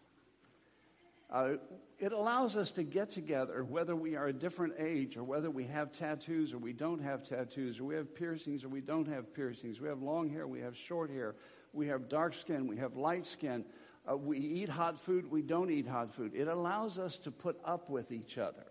Uh, 1.29 1.53
it 1.99 2.11
allows 2.11 2.55
us 2.55 2.71
to 2.71 2.83
get 2.83 3.09
together, 3.09 3.63
whether 3.63 3.95
we 3.95 4.15
are 4.15 4.27
a 4.27 4.33
different 4.33 4.73
age 4.77 5.17
or 5.17 5.23
whether 5.23 5.49
we 5.49 5.63
have 5.65 5.91
tattoos 5.91 6.53
or 6.53 6.57
we 6.57 6.73
don't 6.73 7.01
have 7.01 7.23
tattoos, 7.23 7.79
or 7.79 7.85
we 7.85 7.95
have 7.95 8.13
piercings 8.13 8.63
or 8.63 8.69
we 8.69 8.81
don't 8.81 9.07
have 9.07 9.33
piercings. 9.33 9.79
We 9.79 9.87
have 9.87 10.01
long 10.01 10.29
hair, 10.29 10.47
we 10.47 10.59
have 10.59 10.75
short 10.75 11.09
hair, 11.09 11.35
we 11.71 11.87
have 11.87 12.09
dark 12.09 12.33
skin, 12.33 12.67
we 12.67 12.77
have 12.77 12.95
light 12.95 13.25
skin. 13.25 13.65
Uh, 14.09 14.17
we 14.17 14.37
eat 14.37 14.67
hot 14.67 14.99
food, 14.99 15.31
we 15.31 15.41
don't 15.41 15.71
eat 15.71 15.87
hot 15.87 16.13
food. 16.13 16.33
It 16.35 16.49
allows 16.49 16.97
us 16.97 17.17
to 17.19 17.31
put 17.31 17.57
up 17.63 17.89
with 17.89 18.11
each 18.11 18.37
other. 18.37 18.65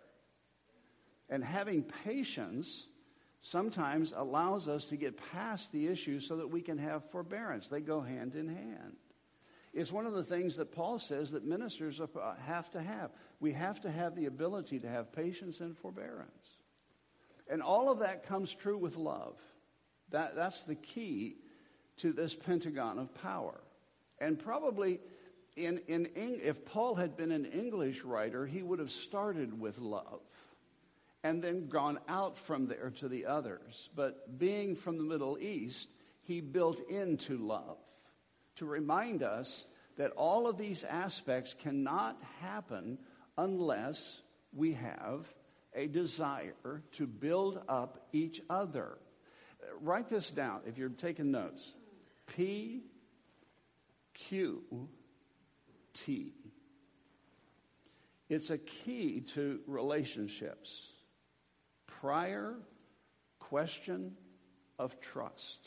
And 1.31 1.43
having 1.43 1.83
patience 2.05 2.87
sometimes 3.41 4.13
allows 4.15 4.69
us 4.69 4.87
to 4.87 4.97
get 4.97 5.19
past 5.33 5.73
the 5.73 5.89
issue 5.89 6.21
so 6.21 6.37
that 6.37 6.49
we 6.49 6.61
can 6.61 6.77
have 6.77 7.11
forbearance. 7.11 7.69
They 7.69 7.81
go 7.81 8.03
hand 8.03 8.35
in 8.35 8.47
hand. 8.47 8.97
It's 9.73 9.91
one 9.91 10.07
of 10.07 10.13
the 10.13 10.25
things 10.25 10.57
that 10.57 10.73
Paul 10.73 10.99
says 10.99 11.31
that 11.31 11.45
ministers 11.45 12.01
uh, 12.01 12.07
have 12.47 12.71
to 12.73 12.83
have. 12.83 13.11
We 13.41 13.53
have 13.53 13.81
to 13.83 13.91
have 13.91 14.15
the 14.15 14.27
ability 14.27 14.81
to 14.81 14.89
have 14.89 15.13
patience 15.13 15.61
and 15.61 15.77
forbearance. 15.77 16.57
And 17.49 17.63
all 17.63 17.91
of 17.91 18.01
that 18.01 18.27
comes 18.27 18.53
true 18.53 18.77
with 18.77 18.97
love. 18.97 19.37
That, 20.11 20.37
that's 20.37 20.65
the 20.65 20.75
key 20.75 21.37
to 21.99 22.13
this 22.13 22.35
pentagon 22.35 22.99
of 22.99 23.15
power. 23.23 23.61
And 24.19 24.39
probably 24.39 25.01
in, 25.57 25.79
in, 25.89 26.09
if 26.15 26.65
Paul 26.67 26.95
had 26.95 27.17
been 27.17 27.33
an 27.33 27.47
English 27.47 28.05
writer, 28.05 28.47
he 28.47 28.63
would 28.63 28.79
have 28.79 28.91
started 28.91 29.59
with 29.59 29.79
love 29.79 30.21
and 31.25 31.43
then 31.43 31.69
gone 31.69 31.99
out 32.09 32.37
from 32.37 32.67
there 32.67 32.93
to 32.99 33.09
the 33.09 33.27
others. 33.27 33.89
But 33.95 34.39
being 34.39 34.77
from 34.77 34.99
the 34.99 35.05
Middle 35.05 35.39
East, 35.39 35.89
he 36.23 36.41
built 36.41 36.81
into 36.91 37.39
love 37.39 37.79
to 38.57 38.67
remind 38.67 39.23
us 39.23 39.67
that 39.97 40.13
all 40.13 40.47
of 40.47 40.59
these 40.59 40.85
aspects 40.85 41.55
cannot 41.63 42.17
happen 42.41 42.99
unless 43.37 44.21
we 44.55 44.75
have 44.75 45.27
a 45.75 45.87
desire 45.87 46.83
to 46.93 47.07
build 47.07 47.61
up 47.69 48.07
each 48.13 48.41
other. 48.51 48.99
Write 49.81 50.09
this 50.09 50.31
down 50.31 50.61
if 50.67 50.77
you're 50.77 50.91
taking 50.91 51.31
notes. 51.31 51.73
P 52.27 52.83
Q 54.15 54.89
T. 55.95 56.35
It's 58.29 58.51
a 58.51 58.59
key 58.59 59.21
to 59.35 59.61
relationships. 59.67 60.89
Prior 61.87 62.57
question 63.39 64.17
of 64.79 65.01
trust. 65.01 65.59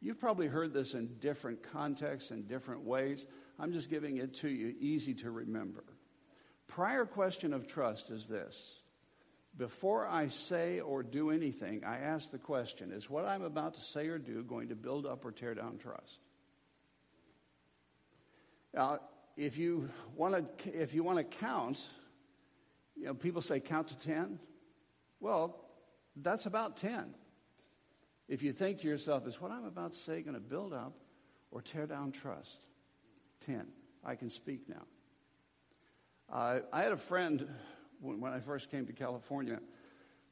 You've 0.00 0.18
probably 0.18 0.46
heard 0.46 0.72
this 0.72 0.94
in 0.94 1.18
different 1.20 1.62
contexts 1.72 2.30
and 2.30 2.48
different 2.48 2.82
ways. 2.84 3.26
I'm 3.58 3.72
just 3.72 3.90
giving 3.90 4.16
it 4.16 4.34
to 4.36 4.48
you, 4.48 4.74
easy 4.80 5.14
to 5.14 5.30
remember. 5.30 5.84
Prior 6.68 7.04
question 7.04 7.52
of 7.52 7.66
trust 7.66 8.10
is 8.10 8.26
this. 8.26 8.76
Before 9.56 10.06
I 10.06 10.28
say 10.28 10.80
or 10.80 11.02
do 11.02 11.30
anything, 11.30 11.84
I 11.84 11.98
ask 11.98 12.30
the 12.30 12.38
question 12.38 12.92
Is 12.92 13.10
what 13.10 13.26
I'm 13.26 13.42
about 13.42 13.74
to 13.74 13.80
say 13.80 14.06
or 14.06 14.18
do 14.18 14.42
going 14.44 14.68
to 14.68 14.76
build 14.76 15.04
up 15.04 15.24
or 15.24 15.32
tear 15.32 15.54
down 15.54 15.78
trust? 15.78 16.18
Now, 18.72 19.00
if 19.36 19.58
you 19.58 19.90
want 20.14 20.62
to, 20.62 20.80
if 20.80 20.94
you 20.94 21.02
want 21.02 21.18
to 21.18 21.24
count, 21.24 21.78
you 22.96 23.06
know, 23.06 23.14
people 23.14 23.42
say 23.42 23.58
count 23.58 23.88
to 23.88 23.98
10. 23.98 24.38
Well, 25.18 25.64
that's 26.16 26.46
about 26.46 26.76
10. 26.76 27.14
If 28.30 28.44
you 28.44 28.52
think 28.52 28.78
to 28.82 28.86
yourself, 28.86 29.26
is 29.26 29.40
what 29.40 29.50
I'm 29.50 29.64
about 29.64 29.94
to 29.94 29.98
say 29.98 30.22
going 30.22 30.34
to 30.34 30.40
build 30.40 30.72
up 30.72 30.94
or 31.50 31.60
tear 31.60 31.86
down 31.86 32.12
trust? 32.12 32.58
10. 33.44 33.66
I 34.04 34.14
can 34.14 34.30
speak 34.30 34.68
now. 34.68 34.84
Uh, 36.32 36.60
I 36.72 36.84
had 36.84 36.92
a 36.92 36.96
friend 36.96 37.48
when, 38.00 38.20
when 38.20 38.32
I 38.32 38.38
first 38.38 38.70
came 38.70 38.86
to 38.86 38.92
California 38.92 39.58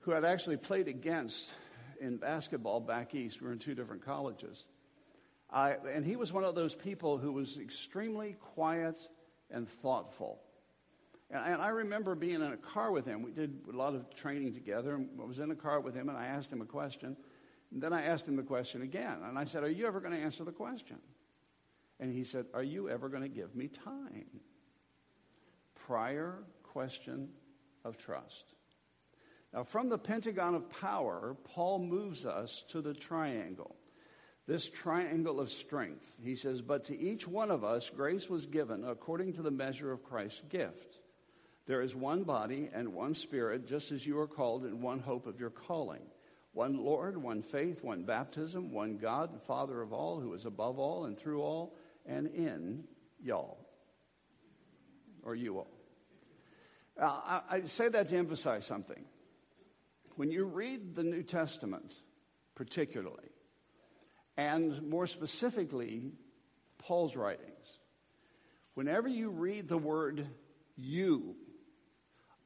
who 0.02 0.12
had 0.12 0.24
actually 0.24 0.58
played 0.58 0.86
against 0.86 1.50
in 2.00 2.18
basketball 2.18 2.78
back 2.78 3.16
east. 3.16 3.40
We 3.40 3.48
were 3.48 3.52
in 3.52 3.58
two 3.58 3.74
different 3.74 4.04
colleges. 4.04 4.64
I, 5.50 5.74
and 5.92 6.06
he 6.06 6.14
was 6.14 6.32
one 6.32 6.44
of 6.44 6.54
those 6.54 6.76
people 6.76 7.18
who 7.18 7.32
was 7.32 7.58
extremely 7.58 8.36
quiet 8.54 8.96
and 9.50 9.68
thoughtful. 9.68 10.38
And, 11.32 11.54
and, 11.54 11.60
I 11.60 11.70
remember 11.70 12.14
being 12.14 12.36
in 12.36 12.42
a 12.42 12.56
car 12.56 12.92
with 12.92 13.06
him. 13.06 13.22
We 13.22 13.32
did 13.32 13.58
a 13.72 13.76
lot 13.76 13.96
of 13.96 14.14
training 14.14 14.54
together. 14.54 14.94
And 14.94 15.08
I 15.20 15.24
was 15.24 15.40
in 15.40 15.50
a 15.50 15.56
car 15.56 15.80
with 15.80 15.96
him, 15.96 16.08
and 16.08 16.16
I 16.16 16.26
asked 16.26 16.52
him 16.52 16.60
a 16.60 16.66
question. 16.66 17.16
And 17.72 17.82
then 17.82 17.92
I 17.92 18.02
asked 18.02 18.26
him 18.26 18.36
the 18.36 18.42
question 18.42 18.82
again. 18.82 19.18
And 19.24 19.38
I 19.38 19.44
said, 19.44 19.62
Are 19.62 19.70
you 19.70 19.86
ever 19.86 20.00
going 20.00 20.14
to 20.14 20.20
answer 20.20 20.44
the 20.44 20.52
question? 20.52 20.98
And 22.00 22.12
he 22.12 22.24
said, 22.24 22.46
Are 22.54 22.62
you 22.62 22.88
ever 22.88 23.08
going 23.08 23.22
to 23.22 23.28
give 23.28 23.54
me 23.54 23.68
time? 23.68 24.40
Prior 25.86 26.38
question 26.62 27.28
of 27.84 27.98
trust. 27.98 28.54
Now, 29.52 29.64
from 29.64 29.88
the 29.88 29.98
Pentagon 29.98 30.54
of 30.54 30.70
Power, 30.70 31.36
Paul 31.44 31.78
moves 31.80 32.26
us 32.26 32.64
to 32.70 32.82
the 32.82 32.94
triangle. 32.94 33.76
This 34.46 34.68
triangle 34.68 35.40
of 35.40 35.50
strength. 35.50 36.06
He 36.22 36.36
says, 36.36 36.62
But 36.62 36.86
to 36.86 36.98
each 36.98 37.28
one 37.28 37.50
of 37.50 37.64
us, 37.64 37.90
grace 37.90 38.30
was 38.30 38.46
given 38.46 38.84
according 38.84 39.34
to 39.34 39.42
the 39.42 39.50
measure 39.50 39.92
of 39.92 40.04
Christ's 40.04 40.42
gift. 40.48 40.98
There 41.66 41.82
is 41.82 41.94
one 41.94 42.22
body 42.24 42.70
and 42.72 42.94
one 42.94 43.12
spirit, 43.12 43.66
just 43.66 43.92
as 43.92 44.06
you 44.06 44.18
are 44.18 44.26
called 44.26 44.64
in 44.64 44.80
one 44.80 45.00
hope 45.00 45.26
of 45.26 45.38
your 45.38 45.50
calling 45.50 46.00
one 46.58 46.84
Lord, 46.84 47.16
one 47.16 47.42
faith, 47.42 47.84
one 47.84 48.02
baptism, 48.02 48.72
one 48.72 48.96
God 48.96 49.30
and 49.30 49.40
Father 49.40 49.80
of 49.80 49.92
all, 49.92 50.18
who 50.18 50.34
is 50.34 50.44
above 50.44 50.76
all 50.76 51.04
and 51.04 51.16
through 51.16 51.40
all 51.40 51.76
and 52.04 52.26
in 52.26 52.82
y'all. 53.22 53.64
Or 55.22 55.36
you 55.36 55.58
all. 55.58 55.70
Uh, 57.00 57.06
I, 57.06 57.42
I 57.48 57.60
say 57.66 57.88
that 57.88 58.08
to 58.08 58.16
emphasize 58.16 58.66
something. 58.66 59.04
When 60.16 60.32
you 60.32 60.46
read 60.46 60.96
the 60.96 61.04
New 61.04 61.22
Testament, 61.22 61.94
particularly, 62.56 63.30
and 64.36 64.82
more 64.82 65.06
specifically, 65.06 66.10
Paul's 66.78 67.14
writings, 67.14 67.78
whenever 68.74 69.06
you 69.06 69.30
read 69.30 69.68
the 69.68 69.78
word 69.78 70.26
you, 70.76 71.36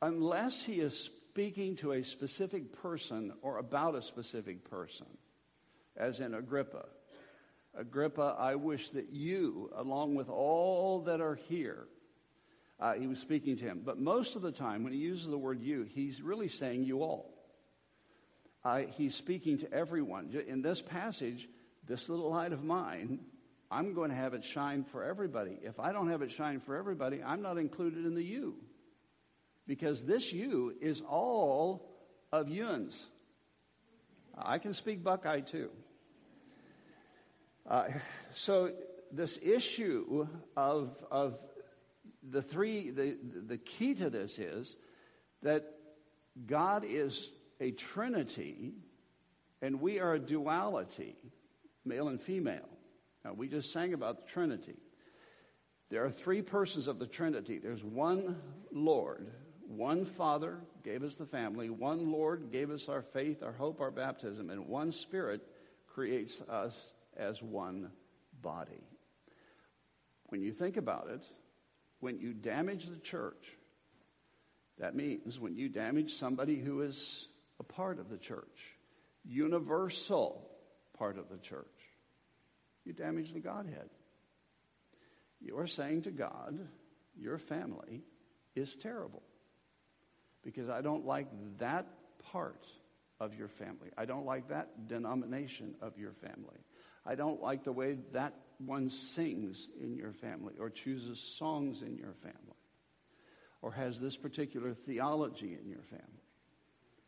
unless 0.03 0.63
he 0.63 0.81
is 0.81 1.09
speaking 1.33 1.77
to 1.77 1.93
a 1.93 2.05
specific 2.05 2.83
person 2.83 3.33
or 3.41 3.57
about 3.57 3.95
a 3.95 4.03
specific 4.03 4.69
person, 4.69 5.07
as 5.97 6.21
in 6.21 6.35
Agrippa. 6.35 6.85
Agrippa, 7.75 8.37
I 8.39 8.57
wish 8.57 8.91
that 8.91 9.15
you, 9.15 9.71
along 9.75 10.15
with 10.15 10.29
all 10.29 11.01
that 11.07 11.23
are 11.23 11.37
here, 11.49 11.87
uh, 12.79 12.93
he 12.93 13.07
was 13.07 13.19
speaking 13.19 13.57
to 13.57 13.65
him. 13.65 13.81
But 13.83 13.99
most 13.99 14.37
of 14.37 14.43
the 14.43 14.53
time, 14.53 14.85
when 14.85 14.93
he 14.93 14.99
uses 14.99 15.27
the 15.27 15.39
word 15.39 15.63
you, 15.63 15.85
he's 15.85 16.21
really 16.21 16.49
saying 16.49 16.85
you 16.85 17.03
all. 17.03 17.33
Uh, 18.63 18.83
he's 18.99 19.15
speaking 19.15 19.57
to 19.57 19.73
everyone. 19.73 20.39
In 20.47 20.61
this 20.61 20.83
passage, 20.83 21.49
this 21.89 22.11
little 22.11 22.31
light 22.31 22.53
of 22.53 22.63
mine, 22.63 23.21
I'm 23.71 23.95
going 23.95 24.11
to 24.11 24.17
have 24.17 24.35
it 24.35 24.45
shine 24.45 24.85
for 24.85 25.03
everybody. 25.03 25.57
If 25.63 25.81
I 25.81 25.93
don't 25.93 26.11
have 26.11 26.21
it 26.21 26.31
shine 26.31 26.61
for 26.61 26.77
everybody, 26.77 27.23
I'm 27.23 27.41
not 27.41 27.57
included 27.57 28.05
in 28.05 28.15
the 28.15 28.23
you 28.23 28.57
because 29.67 30.05
this 30.05 30.33
you 30.33 30.75
is 30.81 31.03
all 31.09 31.89
of 32.33 32.49
Yuns. 32.49 33.07
I 34.37 34.59
can 34.59 34.75
speak 34.75 35.03
Buckeye 35.05 35.41
too. 35.41 35.71
Uh, 37.69 37.89
so 38.35 38.73
this 39.13 39.39
issue 39.43 40.27
of, 40.57 40.97
of 41.11 41.39
the 42.23 42.43
three, 42.43 42.91
the, 42.91 43.17
the 43.47 43.59
key 43.59 43.95
to 43.95 44.11
this 44.11 44.39
is 44.39 44.75
that 45.43 45.65
God 46.47 46.85
is 46.85 47.31
a 47.61 47.71
trinity 47.73 48.75
And 49.63 49.81
we 49.81 50.01
are 50.01 50.15
a 50.15 50.19
duality, 50.19 51.15
male 51.85 52.09
and 52.09 52.21
female. 52.21 52.69
Now, 53.25 53.33
we 53.33 53.47
just 53.47 53.73
sang 53.73 53.95
about 53.95 54.19
the 54.19 54.27
Trinity. 54.27 54.75
There 55.89 56.05
are 56.05 56.11
three 56.11 56.43
persons 56.43 56.89
of 56.89 56.99
the 56.99 57.07
Trinity. 57.07 57.59
There's 57.59 57.85
one 57.85 58.37
Lord, 58.73 59.31
one 59.77 60.05
Father 60.05 60.59
gave 60.85 61.03
us 61.03 61.17
the 61.17 61.27
family, 61.27 61.71
one 61.71 62.13
Lord 62.13 62.51
gave 62.53 62.71
us 62.71 62.89
our 62.89 63.03
faith, 63.03 63.43
our 63.43 63.53
hope, 63.53 63.81
our 63.81 63.91
baptism, 63.91 64.51
and 64.51 64.69
one 64.69 64.93
Spirit 64.93 65.41
creates 65.89 66.41
us 66.43 66.75
as 67.17 67.43
one 67.43 67.91
body. 68.41 68.85
When 70.27 70.43
you 70.43 70.53
think 70.53 70.77
about 70.77 71.09
it, 71.11 71.23
when 72.01 72.19
you 72.19 72.33
damage 72.33 72.87
the 72.87 72.99
church, 72.99 73.45
that 74.79 74.95
means 74.95 75.39
when 75.39 75.55
you 75.55 75.69
damage 75.69 76.15
somebody 76.15 76.59
who 76.59 76.83
is 76.83 77.29
a 77.61 77.63
part 77.63 77.99
of 77.99 78.09
the 78.11 78.19
church, 78.19 78.77
universal 79.25 80.51
part 80.99 81.19
of 81.19 81.29
the 81.31 81.39
church, 81.39 81.67
you 82.85 82.93
damage 82.93 83.33
the 83.33 83.41
Godhead. 83.41 83.89
You 85.41 85.59
are 85.59 85.67
saying 85.67 86.03
to 86.03 86.11
God, 86.11 86.59
your 87.17 87.39
family 87.39 88.03
is 88.55 88.77
terrible 88.77 89.23
because 90.43 90.69
I 90.69 90.81
don't 90.81 91.07
like 91.07 91.29
that 91.59 91.87
part 92.31 92.67
of 93.21 93.35
your 93.35 93.49
family. 93.49 93.91
I 93.97 94.05
don't 94.05 94.27
like 94.27 94.49
that 94.49 94.89
denomination 94.89 95.75
of 95.81 95.97
your 95.99 96.13
family. 96.13 96.59
I 97.07 97.15
don't 97.15 97.43
like 97.43 97.65
the 97.65 97.73
way 97.73 97.99
that 98.13 98.35
one 98.59 98.91
sings 98.91 99.69
in 99.81 99.97
your 99.97 100.13
family 100.13 100.55
or 100.59 100.71
chooses 100.71 101.19
songs 101.19 101.83
in 101.83 101.97
your 101.97 102.15
family 102.23 102.37
or 103.61 103.73
has 103.73 104.01
this 104.01 104.17
particular 104.17 104.75
theology 104.75 105.57
in 105.61 105.69
your 105.69 105.83
family. 105.83 106.07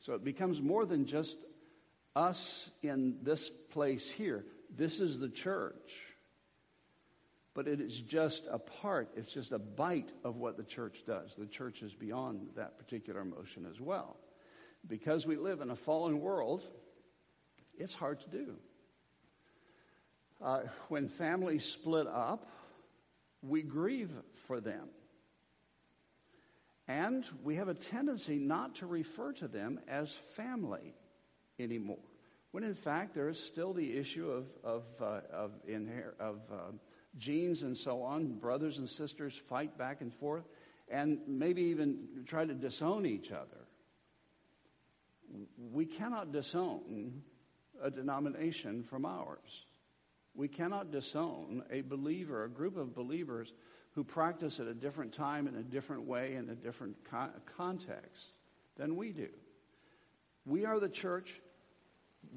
So 0.01 0.15
it 0.15 0.25
becomes 0.25 0.61
more 0.61 0.87
than 0.87 1.07
just 1.07 1.37
us 2.15 2.71
in 2.83 3.17
this 3.23 3.51
place 3.71 4.09
here. 4.09 4.45
This 4.75 5.01
is 5.01 5.19
the 5.19 5.29
church. 5.29 5.93
But 7.55 7.69
it 7.69 7.81
is 7.81 8.01
just 8.01 8.49
a 8.51 8.59
part, 8.59 9.11
it's 9.17 9.33
just 9.33 9.53
a 9.53 9.59
bite 9.59 10.11
of 10.25 10.37
what 10.37 10.57
the 10.57 10.65
church 10.65 11.05
does. 11.07 11.37
The 11.37 11.47
church 11.47 11.83
is 11.83 11.95
beyond 11.95 12.49
that 12.57 12.79
particular 12.79 13.25
motion 13.25 13.65
as 13.71 13.81
well. 13.81 14.17
Because 14.87 15.25
we 15.25 15.37
live 15.37 15.61
in 15.61 15.71
a 15.71 15.77
fallen 15.77 16.21
world, 16.21 16.65
it's 17.79 17.95
hard 17.95 18.21
to 18.21 18.29
do. 18.29 18.57
Uh, 20.43 20.63
when 20.89 21.09
families 21.09 21.65
split 21.65 22.09
up, 22.09 22.51
we 23.41 23.63
grieve 23.63 24.11
for 24.47 24.61
them. 24.61 24.89
And 26.89 27.25
we 27.43 27.55
have 27.57 27.69
a 27.69 27.75
tendency 27.75 28.39
not 28.39 28.77
to 28.77 28.87
refer 28.87 29.33
to 29.35 29.49
them 29.49 29.81
as 29.89 30.13
family 30.37 30.95
anymore. 31.59 31.99
When 32.51 32.63
in 32.63 32.75
fact, 32.75 33.15
there 33.15 33.29
is 33.29 33.43
still 33.43 33.73
the 33.73 33.97
issue 33.97 34.29
of, 34.31 34.47
of, 34.63 34.83
uh, 35.01 35.21
of, 35.33 35.53
inher- 35.69 36.19
of 36.21 36.41
uh, 36.53 36.73
genes 37.19 37.63
and 37.63 37.77
so 37.77 38.03
on. 38.03 38.39
Brothers 38.39 38.79
and 38.79 38.89
sisters 38.89 39.41
fight 39.49 39.77
back 39.79 40.01
and 40.01 40.13
forth 40.15 40.45
and 40.89 41.19
maybe 41.27 41.63
even 41.63 42.25
try 42.27 42.45
to 42.45 42.55
disown 42.55 43.07
each 43.07 43.33
other. 43.33 43.67
We 45.73 45.87
cannot 45.87 46.33
disown 46.33 47.23
a 47.83 47.91
denomination 47.91 48.83
from 48.83 49.05
ours. 49.05 49.67
We 50.35 50.49
cannot 50.49 50.91
disown 50.91 51.63
a 51.71 51.81
believer, 51.83 52.45
a 52.45 52.49
group 52.49 52.77
of 52.77 52.95
believers 52.95 53.53
who 53.93 54.03
practice 54.03 54.59
at 54.59 54.67
a 54.67 54.75
different 54.75 55.13
time 55.13 55.47
in 55.47 55.55
a 55.55 55.63
different 55.63 56.03
way 56.03 56.35
in 56.35 56.49
a 56.51 56.55
different 56.55 56.97
co- 57.09 57.31
context 57.57 58.33
than 58.77 58.97
we 58.97 59.13
do. 59.13 59.29
We 60.45 60.65
are 60.65 60.81
the 60.81 60.89
church. 60.89 61.41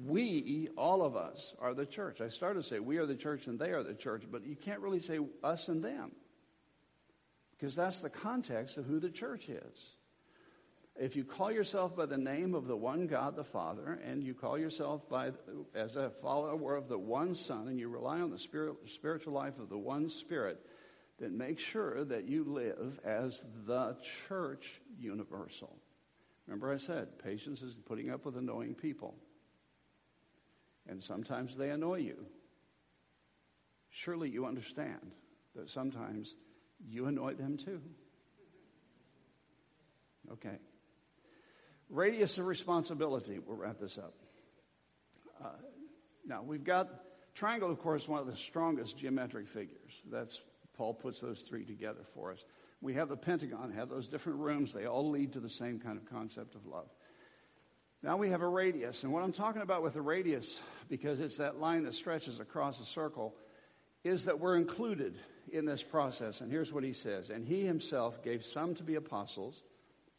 We, 0.04 0.68
all 0.76 1.02
of 1.02 1.16
us, 1.16 1.54
are 1.60 1.74
the 1.74 1.86
church. 1.86 2.20
I 2.20 2.28
started 2.28 2.62
to 2.62 2.68
say 2.68 2.78
we 2.78 2.98
are 2.98 3.06
the 3.06 3.16
church 3.16 3.46
and 3.46 3.58
they 3.58 3.70
are 3.70 3.82
the 3.82 3.94
church, 3.94 4.24
but 4.30 4.46
you 4.46 4.54
can't 4.54 4.80
really 4.80 5.00
say 5.00 5.18
us 5.42 5.68
and 5.68 5.82
them 5.82 6.12
because 7.58 7.74
that's 7.74 8.00
the 8.00 8.10
context 8.10 8.76
of 8.76 8.84
who 8.84 9.00
the 9.00 9.10
church 9.10 9.48
is. 9.48 9.96
If 11.00 11.14
you 11.14 11.24
call 11.24 11.52
yourself 11.52 11.96
by 11.96 12.06
the 12.06 12.18
name 12.18 12.54
of 12.54 12.66
the 12.66 12.76
one 12.76 13.06
God 13.06 13.36
the 13.36 13.44
Father, 13.44 14.00
and 14.04 14.22
you 14.22 14.34
call 14.34 14.58
yourself 14.58 15.08
by 15.08 15.30
as 15.74 15.94
a 15.94 16.10
follower 16.22 16.74
of 16.74 16.88
the 16.88 16.98
one 16.98 17.34
Son, 17.34 17.68
and 17.68 17.78
you 17.78 17.88
rely 17.88 18.20
on 18.20 18.30
the 18.30 18.38
spirit, 18.38 18.74
spiritual 18.86 19.32
life 19.32 19.58
of 19.60 19.68
the 19.68 19.78
one 19.78 20.08
Spirit, 20.08 20.58
then 21.20 21.38
make 21.38 21.58
sure 21.58 22.04
that 22.04 22.28
you 22.28 22.44
live 22.44 23.00
as 23.04 23.42
the 23.66 23.96
church 24.26 24.80
universal. 24.98 25.76
Remember, 26.46 26.72
I 26.72 26.78
said 26.78 27.18
patience 27.22 27.62
is 27.62 27.74
putting 27.86 28.10
up 28.10 28.24
with 28.24 28.36
annoying 28.36 28.74
people, 28.74 29.14
and 30.88 31.02
sometimes 31.02 31.56
they 31.56 31.70
annoy 31.70 31.98
you. 31.98 32.26
Surely 33.90 34.30
you 34.30 34.46
understand 34.46 35.12
that 35.54 35.68
sometimes 35.68 36.34
you 36.88 37.06
annoy 37.06 37.34
them 37.34 37.56
too. 37.56 37.80
Okay. 40.32 40.58
Radius 41.88 42.38
of 42.38 42.46
responsibility. 42.46 43.38
We'll 43.38 43.56
wrap 43.56 43.78
this 43.80 43.98
up. 43.98 44.14
Uh, 45.42 45.48
now, 46.26 46.42
we've 46.42 46.64
got 46.64 46.88
triangle, 47.34 47.70
of 47.70 47.78
course, 47.78 48.06
one 48.06 48.20
of 48.20 48.26
the 48.26 48.36
strongest 48.36 48.98
geometric 48.98 49.48
figures. 49.48 50.02
That's 50.10 50.40
Paul 50.76 50.94
puts 50.94 51.20
those 51.20 51.40
three 51.40 51.64
together 51.64 52.02
for 52.14 52.30
us. 52.32 52.44
We 52.80 52.94
have 52.94 53.08
the 53.08 53.16
pentagon, 53.16 53.72
have 53.72 53.88
those 53.88 54.08
different 54.08 54.38
rooms. 54.38 54.72
They 54.72 54.86
all 54.86 55.10
lead 55.10 55.32
to 55.32 55.40
the 55.40 55.50
same 55.50 55.80
kind 55.80 55.98
of 55.98 56.04
concept 56.08 56.54
of 56.54 56.66
love. 56.66 56.88
Now 58.02 58.16
we 58.16 58.30
have 58.30 58.42
a 58.42 58.48
radius. 58.48 59.02
And 59.02 59.12
what 59.12 59.24
I'm 59.24 59.32
talking 59.32 59.62
about 59.62 59.82
with 59.82 59.94
the 59.94 60.02
radius, 60.02 60.60
because 60.88 61.20
it's 61.20 61.38
that 61.38 61.58
line 61.58 61.82
that 61.84 61.94
stretches 61.94 62.38
across 62.38 62.80
a 62.80 62.84
circle, 62.84 63.34
is 64.04 64.26
that 64.26 64.38
we're 64.38 64.56
included 64.56 65.18
in 65.50 65.64
this 65.64 65.82
process. 65.82 66.40
And 66.40 66.50
here's 66.50 66.72
what 66.72 66.84
he 66.84 66.92
says 66.92 67.30
And 67.30 67.44
he 67.44 67.64
himself 67.64 68.22
gave 68.22 68.44
some 68.44 68.74
to 68.76 68.84
be 68.84 68.94
apostles, 68.94 69.62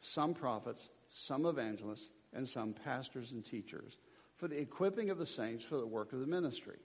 some 0.01 0.33
prophets, 0.33 0.89
some 1.09 1.45
evangelists, 1.45 2.09
and 2.33 2.47
some 2.47 2.73
pastors 2.73 3.31
and 3.31 3.45
teachers, 3.45 3.97
for 4.37 4.47
the 4.47 4.59
equipping 4.59 5.09
of 5.09 5.17
the 5.17 5.25
saints 5.25 5.63
for 5.63 5.77
the 5.77 5.87
work 5.87 6.11
of 6.11 6.19
the 6.19 6.27
ministry, 6.27 6.77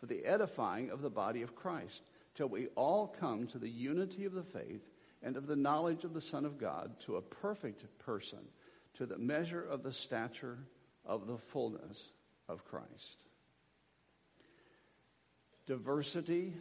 for 0.00 0.06
the 0.06 0.24
edifying 0.24 0.90
of 0.90 1.02
the 1.02 1.10
body 1.10 1.42
of 1.42 1.54
Christ, 1.54 2.02
till 2.34 2.48
we 2.48 2.68
all 2.74 3.06
come 3.20 3.46
to 3.48 3.58
the 3.58 3.68
unity 3.68 4.24
of 4.24 4.32
the 4.32 4.42
faith 4.42 4.82
and 5.22 5.36
of 5.36 5.46
the 5.46 5.56
knowledge 5.56 6.04
of 6.04 6.14
the 6.14 6.20
Son 6.20 6.44
of 6.44 6.58
God, 6.58 6.98
to 7.00 7.16
a 7.16 7.22
perfect 7.22 7.84
person, 7.98 8.38
to 8.98 9.06
the 9.06 9.18
measure 9.18 9.62
of 9.62 9.82
the 9.82 9.92
stature 9.92 10.58
of 11.06 11.26
the 11.26 11.38
fullness 11.38 12.04
of 12.48 12.64
Christ. 12.64 13.16
Diversity 15.66 16.54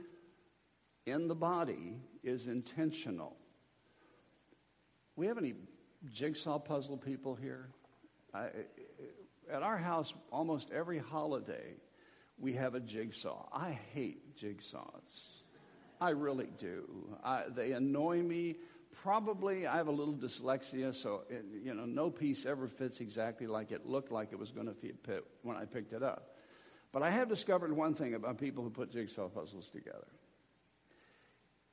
in 1.06 1.28
the 1.28 1.36
body 1.36 1.98
is 2.24 2.48
intentional. 2.48 3.36
We 5.16 5.28
have 5.28 5.38
any 5.38 5.56
jigsaw 6.12 6.60
puzzle 6.60 6.98
people 6.98 7.36
here? 7.36 7.70
I, 8.34 8.50
at 9.52 9.64
our 9.64 9.78
house, 9.78 10.14
almost 10.32 10.70
every 10.72 11.00
holiday, 11.00 11.76
we 12.38 12.54
have 12.54 12.76
a 12.76 12.80
jigsaw. 12.80 13.48
I 13.52 13.80
hate 13.94 14.38
jigsaws. 14.38 15.42
I 16.00 16.12
really 16.12 16.50
do. 16.60 17.18
I, 17.24 17.46
they 17.50 17.72
annoy 17.72 18.22
me. 18.22 18.58
Probably 19.04 19.68
I 19.68 19.78
have 19.78 19.88
a 19.88 19.92
little 19.92 20.14
dyslexia, 20.14 20.96
so 20.96 21.24
it, 21.30 21.46
you 21.64 21.74
know, 21.74 21.86
no 21.86 22.10
piece 22.10 22.46
ever 22.46 22.68
fits 22.68 23.00
exactly 23.00 23.48
like 23.48 23.72
it 23.72 23.86
looked 23.86 24.12
like 24.12 24.30
it 24.32 24.40
was 24.40 24.52
going 24.52 24.68
to 24.68 24.74
fit 24.74 25.24
when 25.44 25.56
I 25.56 25.66
picked 25.66 25.94
it 25.94 26.04
up. 26.04 26.36
But 26.92 27.04
I 27.04 27.10
have 27.12 27.30
discovered 27.30 27.72
one 27.74 27.94
thing 27.94 28.16
about 28.16 28.38
people 28.38 28.64
who 28.64 28.70
put 28.70 28.92
jigsaw 28.92 29.28
puzzles 29.28 29.70
together. 29.70 30.08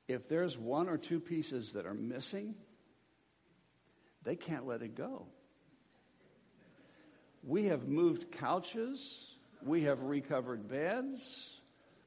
If 0.06 0.28
there's 0.28 0.58
one 0.58 0.88
or 0.88 0.98
two 0.98 1.18
pieces 1.18 1.72
that 1.72 1.86
are 1.86 1.94
missing, 1.94 2.54
they 4.22 4.36
can't 4.36 4.66
let 4.66 4.82
it 4.82 4.94
go. 4.94 5.26
We 7.42 7.66
have 7.66 7.88
moved 7.88 8.32
couches, 8.32 9.26
we 9.62 9.82
have 9.82 10.02
recovered 10.02 10.68
beds, 10.68 11.50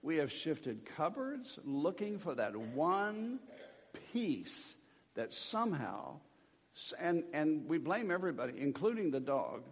we 0.01 0.17
have 0.17 0.31
shifted 0.31 0.85
cupboards 0.95 1.57
looking 1.63 2.19
for 2.19 2.35
that 2.35 2.55
one 2.55 3.39
piece 4.13 4.75
that 5.17 5.33
somehow, 5.33 6.19
and, 6.99 7.23
and 7.33 7.67
we 7.67 7.79
blame 7.79 8.11
everybody, 8.11 8.53
including 8.55 9.09
the 9.09 9.19
dog, 9.19 9.63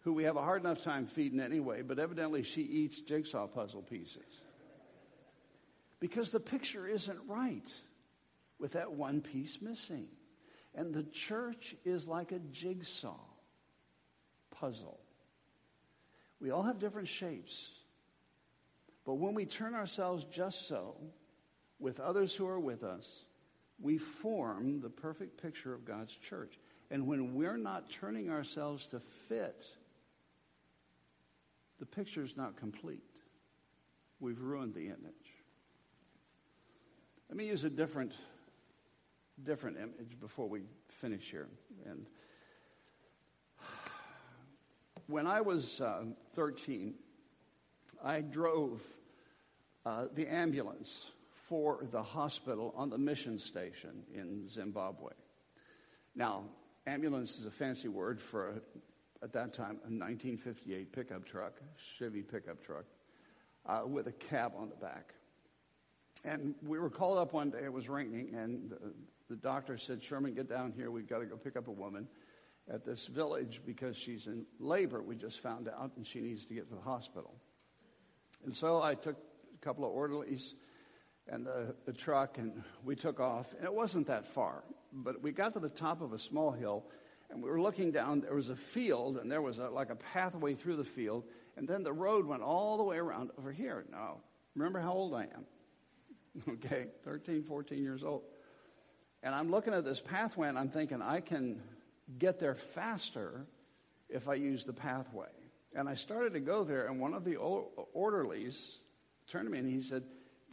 who 0.00 0.12
we 0.12 0.24
have 0.24 0.36
a 0.36 0.42
hard 0.42 0.60
enough 0.60 0.82
time 0.82 1.06
feeding 1.06 1.40
anyway, 1.40 1.80
but 1.80 1.98
evidently 1.98 2.42
she 2.42 2.60
eats 2.60 3.00
jigsaw 3.00 3.46
puzzle 3.46 3.80
pieces. 3.80 4.22
Because 5.98 6.30
the 6.30 6.38
picture 6.38 6.86
isn't 6.86 7.18
right 7.26 7.66
with 8.60 8.72
that 8.72 8.92
one 8.92 9.22
piece 9.22 9.58
missing. 9.62 10.06
And 10.74 10.94
the 10.94 11.04
church 11.04 11.74
is 11.86 12.06
like 12.06 12.30
a 12.30 12.38
jigsaw 12.38 13.18
puzzle. 14.50 15.00
We 16.40 16.50
all 16.50 16.62
have 16.62 16.78
different 16.78 17.08
shapes. 17.08 17.70
But 19.06 19.14
when 19.14 19.32
we 19.32 19.46
turn 19.46 19.74
ourselves 19.74 20.26
just 20.30 20.68
so 20.68 20.94
with 21.78 22.00
others 22.00 22.34
who 22.34 22.46
are 22.46 22.60
with 22.60 22.84
us, 22.84 23.08
we 23.80 23.98
form 23.98 24.80
the 24.80 24.88
perfect 24.88 25.40
picture 25.40 25.74
of 25.74 25.84
God's 25.84 26.14
church. 26.14 26.58
And 26.90 27.06
when 27.06 27.34
we're 27.34 27.56
not 27.56 27.90
turning 27.90 28.30
ourselves 28.30 28.86
to 28.86 29.00
fit 29.28 29.66
the 31.78 31.86
picture 31.86 32.22
is 32.22 32.36
not 32.36 32.56
complete. 32.56 33.02
We've 34.20 34.40
ruined 34.40 34.74
the 34.74 34.86
image. 34.86 35.34
Let 37.28 37.36
me 37.36 37.46
use 37.46 37.64
a 37.64 37.70
different, 37.70 38.12
different 39.42 39.76
image 39.76 40.18
before 40.18 40.48
we 40.48 40.62
finish 41.00 41.30
here. 41.30 41.48
And 41.84 42.06
when 45.06 45.26
I 45.26 45.42
was 45.42 45.80
uh, 45.80 46.04
13, 46.34 46.94
I 48.02 48.20
drove 48.20 48.82
uh, 49.84 50.06
the 50.14 50.26
ambulance 50.26 51.10
for 51.48 51.86
the 51.90 52.02
hospital 52.02 52.74
on 52.76 52.90
the 52.90 52.98
mission 52.98 53.38
station 53.38 54.02
in 54.14 54.48
Zimbabwe. 54.48 55.12
Now, 56.14 56.44
ambulance 56.86 57.38
is 57.38 57.46
a 57.46 57.50
fancy 57.50 57.88
word 57.88 58.20
for, 58.20 58.48
a, 58.48 59.24
at 59.24 59.32
that 59.32 59.52
time, 59.52 59.78
a 59.84 59.90
1958 59.90 60.92
pickup 60.92 61.24
truck, 61.24 61.60
Chevy 61.98 62.22
pickup 62.22 62.64
truck, 62.64 62.84
uh, 63.66 63.82
with 63.86 64.06
a 64.06 64.12
cab 64.12 64.52
on 64.56 64.68
the 64.68 64.76
back. 64.76 65.14
And 66.24 66.54
we 66.64 66.78
were 66.78 66.90
called 66.90 67.18
up 67.18 67.32
one 67.32 67.50
day, 67.50 67.64
it 67.64 67.72
was 67.72 67.88
raining, 67.88 68.34
and 68.34 68.70
the, 68.70 68.92
the 69.28 69.36
doctor 69.36 69.76
said, 69.78 70.02
Sherman, 70.02 70.34
get 70.34 70.48
down 70.48 70.72
here, 70.74 70.90
we've 70.90 71.08
got 71.08 71.18
to 71.18 71.26
go 71.26 71.36
pick 71.36 71.56
up 71.56 71.68
a 71.68 71.72
woman 71.72 72.08
at 72.72 72.84
this 72.84 73.06
village 73.06 73.60
because 73.64 73.96
she's 73.96 74.26
in 74.26 74.44
labor, 74.58 75.02
we 75.02 75.14
just 75.14 75.40
found 75.40 75.68
out, 75.68 75.92
and 75.96 76.06
she 76.06 76.20
needs 76.20 76.46
to 76.46 76.54
get 76.54 76.68
to 76.68 76.74
the 76.74 76.80
hospital. 76.80 77.34
And 78.44 78.54
so 78.54 78.82
I 78.82 78.94
took 78.94 79.16
a 79.54 79.64
couple 79.64 79.84
of 79.84 79.92
orderlies 79.92 80.54
and 81.28 81.44
the, 81.44 81.74
the 81.84 81.92
truck, 81.92 82.38
and 82.38 82.62
we 82.84 82.94
took 82.94 83.20
off. 83.20 83.52
And 83.56 83.64
it 83.64 83.72
wasn't 83.72 84.06
that 84.06 84.26
far, 84.26 84.62
but 84.92 85.22
we 85.22 85.32
got 85.32 85.54
to 85.54 85.60
the 85.60 85.68
top 85.68 86.00
of 86.00 86.12
a 86.12 86.18
small 86.18 86.52
hill, 86.52 86.84
and 87.30 87.42
we 87.42 87.50
were 87.50 87.60
looking 87.60 87.90
down. 87.90 88.20
There 88.20 88.34
was 88.34 88.48
a 88.48 88.56
field, 88.56 89.18
and 89.18 89.30
there 89.30 89.42
was 89.42 89.58
a, 89.58 89.68
like 89.68 89.90
a 89.90 89.96
pathway 89.96 90.54
through 90.54 90.76
the 90.76 90.84
field, 90.84 91.24
and 91.56 91.66
then 91.66 91.82
the 91.82 91.92
road 91.92 92.26
went 92.26 92.42
all 92.42 92.76
the 92.76 92.84
way 92.84 92.96
around 92.96 93.30
over 93.38 93.52
here. 93.52 93.84
Now, 93.90 94.18
remember 94.54 94.78
how 94.78 94.92
old 94.92 95.14
I 95.14 95.22
am? 95.22 95.44
Okay, 96.48 96.88
13, 97.02 97.44
14 97.44 97.82
years 97.82 98.04
old. 98.04 98.22
And 99.22 99.34
I'm 99.34 99.50
looking 99.50 99.72
at 99.72 99.84
this 99.84 100.00
pathway, 100.00 100.48
and 100.48 100.58
I'm 100.58 100.68
thinking, 100.68 101.00
I 101.00 101.20
can 101.20 101.62
get 102.18 102.38
there 102.38 102.54
faster 102.54 103.46
if 104.08 104.28
I 104.28 104.34
use 104.34 104.64
the 104.64 104.74
pathway. 104.74 105.28
And 105.74 105.88
I 105.88 105.94
started 105.94 106.34
to 106.34 106.40
go 106.40 106.62
there, 106.62 106.86
and 106.86 107.00
one 107.00 107.14
of 107.14 107.24
the 107.24 107.36
orderlies 107.36 108.78
turned 109.28 109.46
to 109.46 109.50
me 109.50 109.58
and 109.58 109.68
he 109.68 109.82
said, 109.82 110.04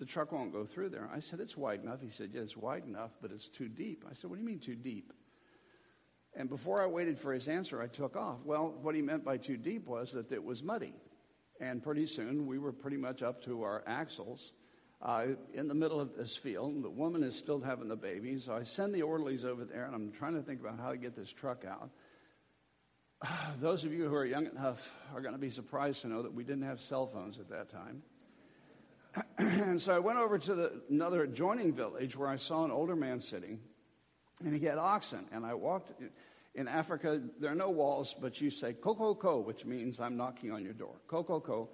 The 0.04 0.10
truck 0.10 0.34
won't 0.34 0.52
go 0.52 0.66
through 0.66 0.90
there. 0.90 1.10
I 1.16 1.22
said, 1.22 1.40
It's 1.40 1.56
wide 1.56 1.82
enough. 1.82 2.02
He 2.02 2.10
said, 2.10 2.32
Yeah, 2.34 2.42
it's 2.42 2.58
wide 2.58 2.84
enough, 2.86 3.12
but 3.22 3.32
it's 3.32 3.48
too 3.48 3.70
deep. 3.70 4.04
I 4.06 4.14
said, 4.14 4.30
What 4.30 4.36
do 4.36 4.42
you 4.42 4.46
mean 4.46 4.60
too 4.60 4.76
deep? 4.76 5.14
And 6.36 6.50
before 6.50 6.84
I 6.84 6.88
waited 6.88 7.18
for 7.18 7.32
his 7.32 7.48
answer, 7.48 7.82
I 7.82 7.88
took 7.88 8.18
off. 8.18 8.40
Well, 8.44 8.76
what 8.82 8.96
he 8.96 9.02
meant 9.02 9.24
by 9.24 9.38
too 9.38 9.56
deep 9.56 9.88
was 9.88 10.12
that 10.12 10.30
it 10.30 10.44
was 10.44 10.62
muddy. 10.62 10.94
And 11.62 11.82
pretty 11.82 12.06
soon 12.06 12.48
we 12.48 12.60
were 12.60 12.74
pretty 12.74 12.98
much 12.98 13.24
up 13.24 13.46
to 13.46 13.64
our 13.64 13.82
axles 13.88 14.52
uh, 15.02 15.28
in 15.54 15.70
the 15.70 15.74
middle 15.74 16.02
of 16.02 16.18
this 16.18 16.36
field. 16.36 16.84
The 16.84 16.90
woman 16.90 17.24
is 17.24 17.38
still 17.38 17.62
having 17.62 17.88
the 17.88 17.96
baby. 17.96 18.38
So 18.40 18.54
I 18.54 18.64
send 18.64 18.94
the 18.94 19.04
orderlies 19.04 19.46
over 19.46 19.64
there 19.64 19.86
and 19.86 19.96
I'm 19.96 20.12
trying 20.12 20.34
to 20.34 20.42
think 20.42 20.60
about 20.60 20.82
how 20.82 20.92
to 20.92 20.98
get 20.98 21.16
this 21.16 21.32
truck 21.32 21.64
out. 21.64 21.92
Those 23.62 23.86
of 23.86 23.94
you 23.94 24.10
who 24.10 24.16
are 24.16 24.26
young 24.26 24.48
enough 24.48 24.86
are 25.16 25.22
going 25.22 25.34
to 25.34 25.40
be 25.40 25.50
surprised 25.50 26.02
to 26.02 26.10
know 26.10 26.24
that 26.24 26.34
we 26.34 26.44
didn't 26.44 26.64
have 26.64 26.82
cell 26.82 27.08
phones 27.08 27.40
at 27.40 27.48
that 27.52 27.72
time. 27.72 28.02
and 29.38 29.82
so 29.82 29.94
I 29.94 30.00
went 30.00 30.20
over 30.20 30.38
to 30.40 30.56
the, 30.56 30.82
another 30.90 31.24
adjoining 31.24 31.74
village 31.74 32.16
where 32.16 32.28
I 32.28 32.38
saw 32.38 32.66
an 32.66 32.72
older 32.72 32.96
man 32.96 33.20
sitting, 33.20 33.60
and 34.44 34.54
he 34.54 34.66
had 34.66 34.78
oxen. 34.78 35.26
And 35.32 35.46
I 35.46 35.54
walked. 35.54 35.92
In 36.56 36.68
Africa, 36.68 37.20
there 37.40 37.52
are 37.52 37.56
no 37.56 37.72
walls, 37.72 38.14
but 38.20 38.40
you 38.40 38.52
say 38.52 38.74
"koko 38.74 39.16
ko," 39.16 39.40
which 39.40 39.66
means 39.66 40.00
I'm 40.00 40.18
knocking 40.18 40.52
on 40.52 40.64
your 40.64 40.74
door. 40.74 40.96
"Koko 41.08 41.40
ko," 41.40 41.70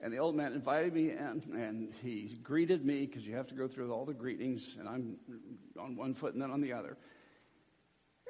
and 0.00 0.12
the 0.12 0.18
old 0.18 0.34
man 0.34 0.54
invited 0.54 0.94
me 0.94 1.10
in, 1.10 1.42
and 1.54 1.92
he 2.02 2.38
greeted 2.42 2.84
me 2.84 3.06
because 3.06 3.26
you 3.26 3.36
have 3.36 3.48
to 3.48 3.54
go 3.54 3.68
through 3.68 3.92
all 3.92 4.06
the 4.06 4.14
greetings, 4.14 4.74
and 4.78 4.88
I'm 4.88 5.16
on 5.78 5.96
one 5.96 6.14
foot 6.14 6.32
and 6.32 6.42
then 6.42 6.50
on 6.50 6.62
the 6.62 6.72
other. 6.72 6.96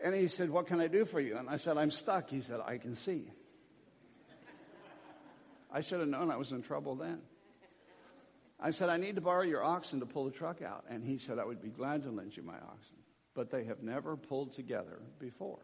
And 0.02 0.14
he 0.14 0.26
said, 0.26 0.50
What 0.50 0.66
can 0.66 0.80
I 0.80 0.88
do 0.88 1.04
for 1.04 1.20
you? 1.20 1.36
And 1.36 1.48
I 1.48 1.56
said, 1.56 1.76
I'm 1.78 1.90
stuck. 1.90 2.28
He 2.28 2.40
said, 2.40 2.60
I 2.64 2.78
can 2.78 2.96
see. 2.96 3.30
I 5.72 5.80
should 5.80 6.00
have 6.00 6.08
known 6.08 6.30
I 6.30 6.36
was 6.36 6.52
in 6.52 6.62
trouble 6.62 6.96
then. 6.96 7.22
I 8.64 8.70
said, 8.70 8.88
I 8.88 8.96
need 8.96 9.16
to 9.16 9.20
borrow 9.20 9.42
your 9.42 9.64
oxen 9.64 9.98
to 10.00 10.06
pull 10.06 10.24
the 10.24 10.30
truck 10.30 10.62
out. 10.62 10.84
And 10.88 11.04
he 11.04 11.18
said, 11.18 11.40
I 11.40 11.44
would 11.44 11.60
be 11.60 11.68
glad 11.68 12.04
to 12.04 12.10
lend 12.10 12.36
you 12.36 12.44
my 12.44 12.54
oxen. 12.54 12.96
But 13.34 13.50
they 13.50 13.64
have 13.64 13.82
never 13.82 14.16
pulled 14.16 14.52
together 14.52 15.00
before. 15.18 15.58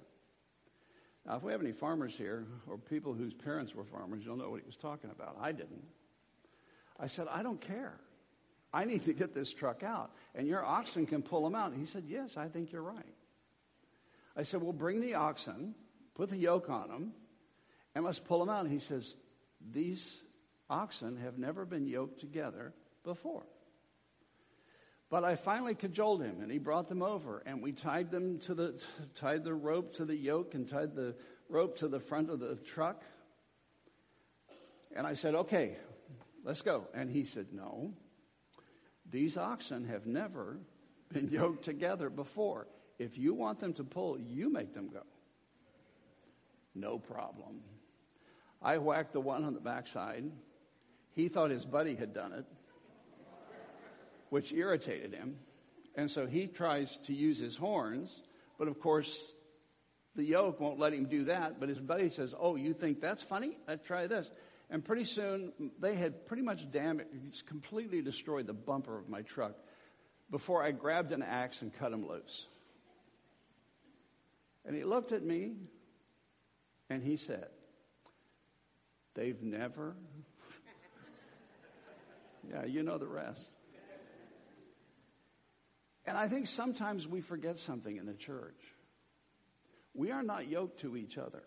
Now, 1.24 1.36
if 1.36 1.44
we 1.44 1.52
have 1.52 1.60
any 1.60 1.70
farmers 1.70 2.16
here 2.16 2.46
or 2.66 2.76
people 2.76 3.14
whose 3.14 3.32
parents 3.32 3.72
were 3.72 3.84
farmers, 3.84 4.24
you'll 4.24 4.36
know 4.36 4.50
what 4.50 4.60
he 4.60 4.66
was 4.66 4.76
talking 4.76 5.10
about. 5.10 5.36
I 5.40 5.52
didn't. 5.52 5.84
I 6.98 7.06
said, 7.06 7.28
I 7.30 7.44
don't 7.44 7.60
care. 7.60 8.00
I 8.72 8.84
need 8.84 9.04
to 9.04 9.12
get 9.12 9.32
this 9.32 9.52
truck 9.52 9.84
out. 9.84 10.10
And 10.34 10.48
your 10.48 10.64
oxen 10.64 11.06
can 11.06 11.22
pull 11.22 11.44
them 11.44 11.54
out. 11.54 11.70
And 11.70 11.78
he 11.78 11.86
said, 11.86 12.04
Yes, 12.06 12.36
I 12.36 12.48
think 12.48 12.72
you're 12.72 12.82
right. 12.82 13.14
I 14.36 14.42
said, 14.42 14.60
Well, 14.60 14.72
bring 14.72 15.00
the 15.00 15.14
oxen, 15.14 15.76
put 16.16 16.30
the 16.30 16.36
yoke 16.36 16.68
on 16.68 16.88
them, 16.88 17.12
and 17.94 18.04
let's 18.04 18.18
pull 18.18 18.40
them 18.40 18.48
out. 18.48 18.64
And 18.64 18.72
he 18.72 18.80
says, 18.80 19.14
These 19.72 20.20
oxen 20.68 21.16
have 21.18 21.38
never 21.38 21.64
been 21.64 21.86
yoked 21.86 22.18
together 22.18 22.74
before. 23.04 23.44
But 25.10 25.24
I 25.24 25.36
finally 25.36 25.74
cajoled 25.74 26.22
him, 26.22 26.42
and 26.42 26.52
he 26.52 26.58
brought 26.58 26.88
them 26.88 27.02
over, 27.02 27.42
and 27.46 27.62
we 27.62 27.72
tied 27.72 28.10
them 28.10 28.38
to 28.40 28.54
the 28.54 28.82
tied 29.14 29.42
the 29.42 29.54
rope 29.54 29.94
to 29.94 30.04
the 30.04 30.16
yoke 30.16 30.54
and 30.54 30.68
tied 30.68 30.94
the 30.94 31.16
rope 31.48 31.78
to 31.78 31.88
the 31.88 32.00
front 32.00 32.28
of 32.28 32.40
the 32.40 32.56
truck. 32.56 33.02
And 34.94 35.06
I 35.06 35.14
said, 35.14 35.34
"Okay, 35.34 35.78
let's 36.44 36.60
go." 36.60 36.88
And 36.92 37.10
he 37.10 37.24
said, 37.24 37.46
"No, 37.52 37.94
these 39.10 39.38
oxen 39.38 39.86
have 39.86 40.06
never 40.06 40.58
been 41.10 41.28
yoked 41.32 41.64
together 41.64 42.10
before. 42.10 42.66
If 42.98 43.16
you 43.16 43.32
want 43.32 43.60
them 43.60 43.72
to 43.74 43.84
pull, 43.84 44.18
you 44.18 44.50
make 44.52 44.74
them 44.74 44.88
go. 44.88 45.04
No 46.74 46.98
problem. 46.98 47.60
I 48.60 48.78
whacked 48.78 49.12
the 49.12 49.20
one 49.20 49.44
on 49.44 49.54
the 49.54 49.60
backside. 49.60 50.24
He 51.14 51.28
thought 51.28 51.50
his 51.50 51.64
buddy 51.64 51.94
had 51.94 52.12
done 52.12 52.32
it, 52.32 52.44
which 54.30 54.52
irritated 54.52 55.14
him. 55.14 55.36
And 55.94 56.10
so 56.10 56.26
he 56.26 56.46
tries 56.46 56.96
to 57.06 57.14
use 57.14 57.38
his 57.38 57.56
horns, 57.56 58.22
but 58.58 58.68
of 58.68 58.78
course, 58.80 59.34
the 60.14 60.24
yoke 60.24 60.60
won't 60.60 60.78
let 60.78 60.92
him 60.92 61.06
do 61.06 61.24
that. 61.24 61.60
But 61.60 61.68
his 61.68 61.80
buddy 61.80 62.10
says, 62.10 62.34
Oh, 62.38 62.56
you 62.56 62.74
think 62.74 63.00
that's 63.00 63.22
funny? 63.22 63.56
Let's 63.66 63.86
try 63.86 64.06
this. 64.06 64.30
And 64.70 64.84
pretty 64.84 65.04
soon, 65.04 65.52
they 65.80 65.94
had 65.94 66.26
pretty 66.26 66.42
much 66.42 66.70
damaged, 66.70 67.46
completely 67.46 68.02
destroyed 68.02 68.46
the 68.46 68.52
bumper 68.52 68.98
of 68.98 69.08
my 69.08 69.22
truck 69.22 69.54
before 70.30 70.62
I 70.62 70.72
grabbed 70.72 71.12
an 71.12 71.22
axe 71.22 71.62
and 71.62 71.72
cut 71.72 71.92
him 71.92 72.06
loose. 72.06 72.46
And 74.66 74.76
he 74.76 74.84
looked 74.84 75.12
at 75.12 75.22
me 75.22 75.52
and 76.90 77.02
he 77.02 77.16
said, 77.16 77.48
They've 79.14 79.42
never. 79.42 79.96
yeah, 82.50 82.66
you 82.66 82.82
know 82.82 82.98
the 82.98 83.06
rest. 83.06 83.50
And 86.08 86.16
I 86.16 86.26
think 86.26 86.46
sometimes 86.46 87.06
we 87.06 87.20
forget 87.20 87.58
something 87.58 87.98
in 87.98 88.06
the 88.06 88.14
church. 88.14 88.58
We 89.92 90.10
are 90.10 90.22
not 90.22 90.48
yoked 90.48 90.80
to 90.80 90.96
each 90.96 91.18
other, 91.18 91.42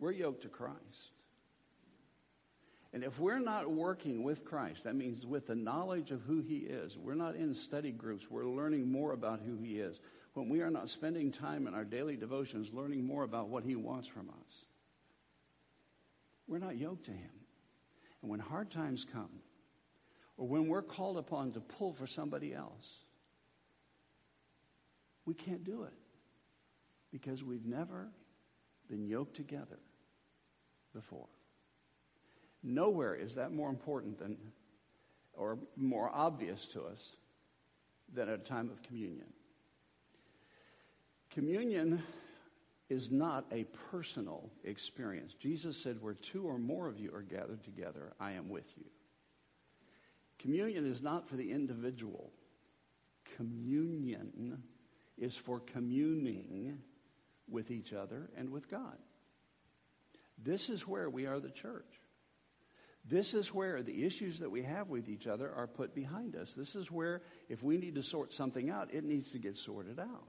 we're 0.00 0.10
yoked 0.10 0.42
to 0.42 0.48
Christ. 0.48 0.80
And 2.94 3.04
if 3.04 3.18
we're 3.18 3.38
not 3.38 3.70
working 3.70 4.22
with 4.22 4.44
Christ, 4.44 4.84
that 4.84 4.94
means 4.94 5.24
with 5.24 5.46
the 5.46 5.54
knowledge 5.54 6.10
of 6.10 6.20
who 6.22 6.40
He 6.40 6.56
is, 6.56 6.98
we're 6.98 7.14
not 7.14 7.36
in 7.36 7.54
study 7.54 7.92
groups, 7.92 8.26
we're 8.28 8.44
learning 8.44 8.90
more 8.90 9.12
about 9.12 9.40
who 9.46 9.56
He 9.56 9.78
is 9.78 9.98
when 10.34 10.48
we 10.48 10.60
are 10.60 10.70
not 10.70 10.90
spending 10.90 11.30
time 11.30 11.66
in 11.66 11.74
our 11.74 11.84
daily 11.84 12.16
devotions 12.16 12.68
learning 12.72 13.06
more 13.06 13.22
about 13.22 13.48
what 13.48 13.64
He 13.64 13.76
wants 13.76 14.08
from 14.08 14.28
us. 14.28 14.64
We're 16.48 16.58
not 16.58 16.76
yoked 16.76 17.06
to 17.06 17.12
Him. 17.12 17.30
And 18.20 18.30
when 18.30 18.40
hard 18.40 18.70
times 18.70 19.06
come, 19.10 19.30
or 20.36 20.46
when 20.46 20.68
we're 20.68 20.82
called 20.82 21.16
upon 21.16 21.52
to 21.52 21.60
pull 21.60 21.92
for 21.92 22.06
somebody 22.06 22.54
else, 22.54 22.86
we 25.24 25.34
can't 25.34 25.64
do 25.64 25.84
it 25.84 25.92
because 27.10 27.44
we've 27.44 27.66
never 27.66 28.08
been 28.88 29.04
yoked 29.06 29.36
together 29.36 29.78
before. 30.92 31.28
Nowhere 32.62 33.14
is 33.14 33.34
that 33.34 33.52
more 33.52 33.68
important 33.68 34.18
than, 34.18 34.36
or 35.34 35.58
more 35.76 36.10
obvious 36.12 36.66
to 36.66 36.82
us 36.82 37.00
than 38.12 38.28
at 38.28 38.34
a 38.34 38.42
time 38.42 38.70
of 38.70 38.82
communion. 38.82 39.26
Communion 41.30 42.02
is 42.88 43.10
not 43.10 43.46
a 43.50 43.64
personal 43.90 44.50
experience. 44.64 45.34
Jesus 45.34 45.76
said, 45.76 46.00
Where 46.00 46.14
two 46.14 46.44
or 46.44 46.58
more 46.58 46.88
of 46.88 47.00
you 47.00 47.14
are 47.14 47.22
gathered 47.22 47.64
together, 47.64 48.12
I 48.20 48.32
am 48.32 48.48
with 48.48 48.66
you. 48.76 48.84
Communion 50.42 50.90
is 50.90 51.00
not 51.00 51.28
for 51.28 51.36
the 51.36 51.50
individual, 51.52 52.32
communion 53.36 54.62
is 55.16 55.36
for 55.36 55.60
communing 55.60 56.78
with 57.48 57.70
each 57.70 57.92
other 57.92 58.28
and 58.36 58.50
with 58.50 58.68
God. 58.68 58.96
This 60.42 60.68
is 60.68 60.86
where 60.86 61.08
we 61.08 61.26
are 61.26 61.38
the 61.38 61.50
church. 61.50 61.86
This 63.04 63.34
is 63.34 63.52
where 63.52 63.82
the 63.82 64.04
issues 64.04 64.38
that 64.40 64.50
we 64.50 64.62
have 64.62 64.88
with 64.88 65.08
each 65.08 65.26
other 65.26 65.52
are 65.52 65.66
put 65.66 65.94
behind 65.94 66.36
us. 66.36 66.54
This 66.54 66.76
is 66.76 66.90
where, 66.90 67.22
if 67.48 67.62
we 67.62 67.76
need 67.76 67.96
to 67.96 68.02
sort 68.02 68.32
something 68.32 68.70
out, 68.70 68.94
it 68.94 69.04
needs 69.04 69.32
to 69.32 69.38
get 69.38 69.56
sorted 69.56 69.98
out. 69.98 70.28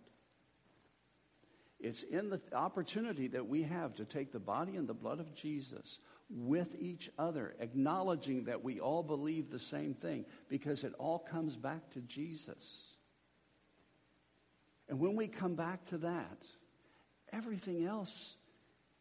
It's 1.80 2.04
in 2.04 2.30
the 2.30 2.42
opportunity 2.54 3.28
that 3.30 3.48
we 3.48 3.64
have 3.64 3.96
to 3.96 4.06
take 4.06 4.32
the 4.32 4.40
body 4.40 4.76
and 4.76 4.88
the 4.88 4.94
blood 4.94 5.20
of 5.20 5.36
Jesus 5.36 6.00
with 6.36 6.76
each 6.80 7.12
other, 7.18 7.56
acknowledging 7.60 8.46
that 8.46 8.64
we 8.64 8.80
all 8.80 9.04
believe 9.04 9.52
the 9.52 9.60
same 9.60 9.94
thing, 9.94 10.26
because 10.50 10.84
it 10.84 10.94
all 10.98 11.20
comes 11.20 11.56
back 11.56 11.92
to 11.92 12.02
Jesus. 12.02 12.82
And 14.90 15.00
when 15.00 15.16
we 15.16 15.28
come 15.28 15.56
back 15.56 15.86
to 15.90 16.00
that, 16.00 16.38
everything 17.32 17.86
else 17.86 18.36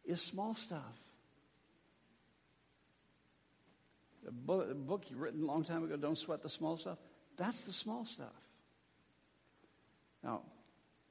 is 0.05 0.21
small 0.21 0.53
stuff. 0.53 0.99
A 4.27 4.31
book 4.31 5.09
you 5.09 5.17
written 5.17 5.43
a 5.43 5.45
long 5.45 5.63
time 5.63 5.83
ago, 5.83 5.97
Don't 5.97 6.17
Sweat 6.17 6.41
the 6.43 6.49
Small 6.49 6.77
Stuff, 6.77 6.99
that's 7.35 7.63
the 7.63 7.73
small 7.73 8.05
stuff. 8.05 8.27
Now, 10.23 10.43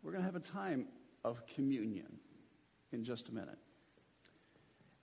we're 0.03 0.13
going 0.13 0.23
to 0.23 0.27
have 0.27 0.37
a 0.37 0.41
time 0.41 0.87
of 1.25 1.47
communion 1.55 2.21
in 2.93 3.05
just 3.05 3.29
a 3.29 3.35
minute. 3.35 3.59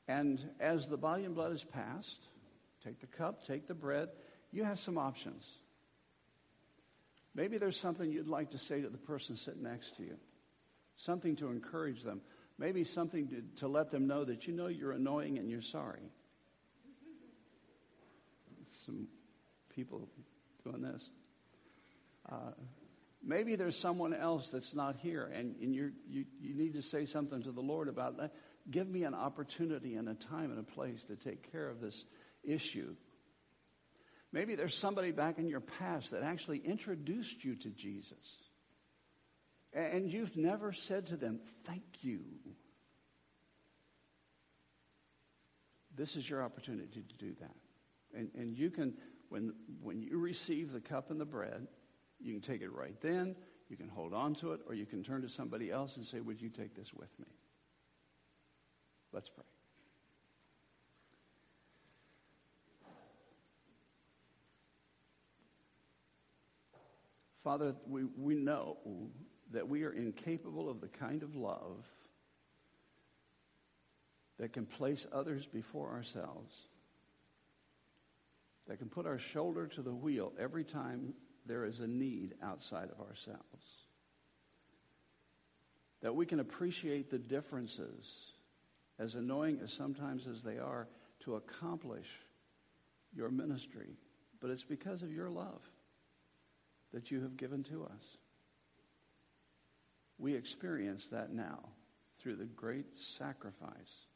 And 0.09 0.43
as 0.59 0.89
the 0.89 0.97
body 0.97 1.23
and 1.23 1.35
blood 1.35 1.53
is 1.53 1.63
passed, 1.63 2.17
take 2.83 2.99
the 2.99 3.05
cup, 3.05 3.45
take 3.45 3.67
the 3.67 3.75
bread, 3.75 4.09
you 4.51 4.63
have 4.63 4.79
some 4.79 4.97
options. 4.97 5.47
Maybe 7.35 7.59
there's 7.59 7.79
something 7.79 8.11
you'd 8.11 8.27
like 8.27 8.49
to 8.51 8.57
say 8.57 8.81
to 8.81 8.89
the 8.89 8.97
person 8.97 9.37
sitting 9.37 9.61
next 9.61 9.97
to 9.97 10.03
you, 10.03 10.15
something 10.95 11.35
to 11.35 11.49
encourage 11.49 12.01
them, 12.01 12.21
maybe 12.57 12.83
something 12.83 13.27
to, 13.27 13.43
to 13.57 13.67
let 13.67 13.91
them 13.91 14.07
know 14.07 14.25
that 14.25 14.47
you 14.47 14.53
know 14.53 14.65
you're 14.65 14.93
annoying 14.93 15.37
and 15.37 15.47
you're 15.47 15.61
sorry. 15.61 16.11
Some 18.87 19.09
people 19.75 20.09
doing 20.63 20.81
this. 20.81 21.07
Uh, 22.27 22.53
maybe 23.23 23.55
there's 23.55 23.77
someone 23.77 24.15
else 24.15 24.49
that's 24.49 24.73
not 24.73 24.95
here 24.95 25.31
and, 25.31 25.55
and 25.61 25.75
you 25.75 25.91
you, 26.09 26.25
you 26.41 26.55
need 26.55 26.73
to 26.73 26.81
say 26.81 27.05
something 27.05 27.43
to 27.43 27.51
the 27.51 27.61
Lord 27.61 27.87
about 27.87 28.17
that. 28.17 28.33
Give 28.69 28.87
me 28.87 29.03
an 29.03 29.13
opportunity 29.13 29.95
and 29.95 30.07
a 30.09 30.13
time 30.13 30.51
and 30.51 30.59
a 30.59 30.63
place 30.63 31.05
to 31.05 31.15
take 31.15 31.51
care 31.51 31.69
of 31.69 31.81
this 31.81 32.05
issue. 32.43 32.95
Maybe 34.31 34.55
there's 34.55 34.77
somebody 34.77 35.11
back 35.11 35.39
in 35.39 35.47
your 35.47 35.59
past 35.59 36.11
that 36.11 36.21
actually 36.21 36.59
introduced 36.59 37.43
you 37.43 37.55
to 37.55 37.69
Jesus. 37.69 38.37
And 39.73 40.11
you've 40.11 40.35
never 40.35 40.71
said 40.71 41.07
to 41.07 41.17
them, 41.17 41.39
Thank 41.65 41.83
you. 42.01 42.21
This 45.95 46.15
is 46.15 46.29
your 46.29 46.43
opportunity 46.43 47.03
to 47.03 47.13
do 47.15 47.35
that. 47.41 47.55
And, 48.17 48.29
and 48.33 48.57
you 48.57 48.71
can, 48.71 48.93
when, 49.27 49.53
when 49.81 50.01
you 50.01 50.17
receive 50.17 50.71
the 50.71 50.79
cup 50.79 51.11
and 51.11 51.19
the 51.19 51.25
bread, 51.25 51.67
you 52.19 52.31
can 52.31 52.41
take 52.41 52.61
it 52.61 52.71
right 52.71 52.95
then, 53.01 53.35
you 53.67 53.75
can 53.75 53.89
hold 53.89 54.13
on 54.13 54.33
to 54.35 54.53
it, 54.53 54.61
or 54.67 54.73
you 54.73 54.85
can 54.85 55.03
turn 55.03 55.21
to 55.23 55.29
somebody 55.29 55.71
else 55.71 55.97
and 55.97 56.05
say, 56.05 56.19
Would 56.19 56.41
you 56.41 56.49
take 56.49 56.75
this 56.75 56.93
with 56.93 57.09
me? 57.19 57.27
Let's 59.11 59.29
pray. 59.29 59.43
Father, 67.43 67.75
we, 67.87 68.03
we 68.17 68.35
know 68.35 68.77
that 69.51 69.67
we 69.67 69.83
are 69.83 69.91
incapable 69.91 70.69
of 70.69 70.81
the 70.81 70.87
kind 70.87 71.23
of 71.23 71.35
love 71.35 71.83
that 74.37 74.53
can 74.53 74.65
place 74.65 75.07
others 75.11 75.45
before 75.45 75.89
ourselves, 75.89 76.55
that 78.67 78.77
can 78.77 78.87
put 78.87 79.07
our 79.07 79.17
shoulder 79.17 79.67
to 79.67 79.81
the 79.81 79.93
wheel 79.93 80.31
every 80.39 80.63
time 80.63 81.13
there 81.45 81.65
is 81.65 81.79
a 81.79 81.87
need 81.87 82.35
outside 82.43 82.89
of 82.91 82.99
ourselves, 82.99 83.65
that 86.01 86.15
we 86.15 86.25
can 86.25 86.39
appreciate 86.39 87.09
the 87.09 87.17
differences 87.17 88.33
as 88.99 89.15
annoying 89.15 89.59
as 89.63 89.71
sometimes 89.71 90.27
as 90.27 90.41
they 90.41 90.57
are, 90.57 90.87
to 91.21 91.35
accomplish 91.35 92.07
your 93.15 93.29
ministry. 93.29 93.97
But 94.39 94.51
it's 94.51 94.63
because 94.63 95.01
of 95.01 95.11
your 95.11 95.29
love 95.29 95.61
that 96.93 97.11
you 97.11 97.21
have 97.21 97.37
given 97.37 97.63
to 97.63 97.83
us. 97.83 98.17
We 100.17 100.35
experience 100.35 101.07
that 101.07 101.31
now 101.31 101.59
through 102.21 102.35
the 102.35 102.45
great 102.45 102.99
sacrifice 102.99 104.07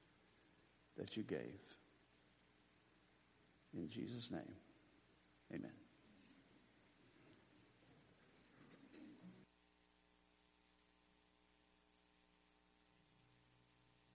that 0.98 1.16
you 1.16 1.24
gave. 1.24 1.60
In 3.76 3.90
Jesus' 3.90 4.30
name, 4.30 4.56
amen. 5.54 5.83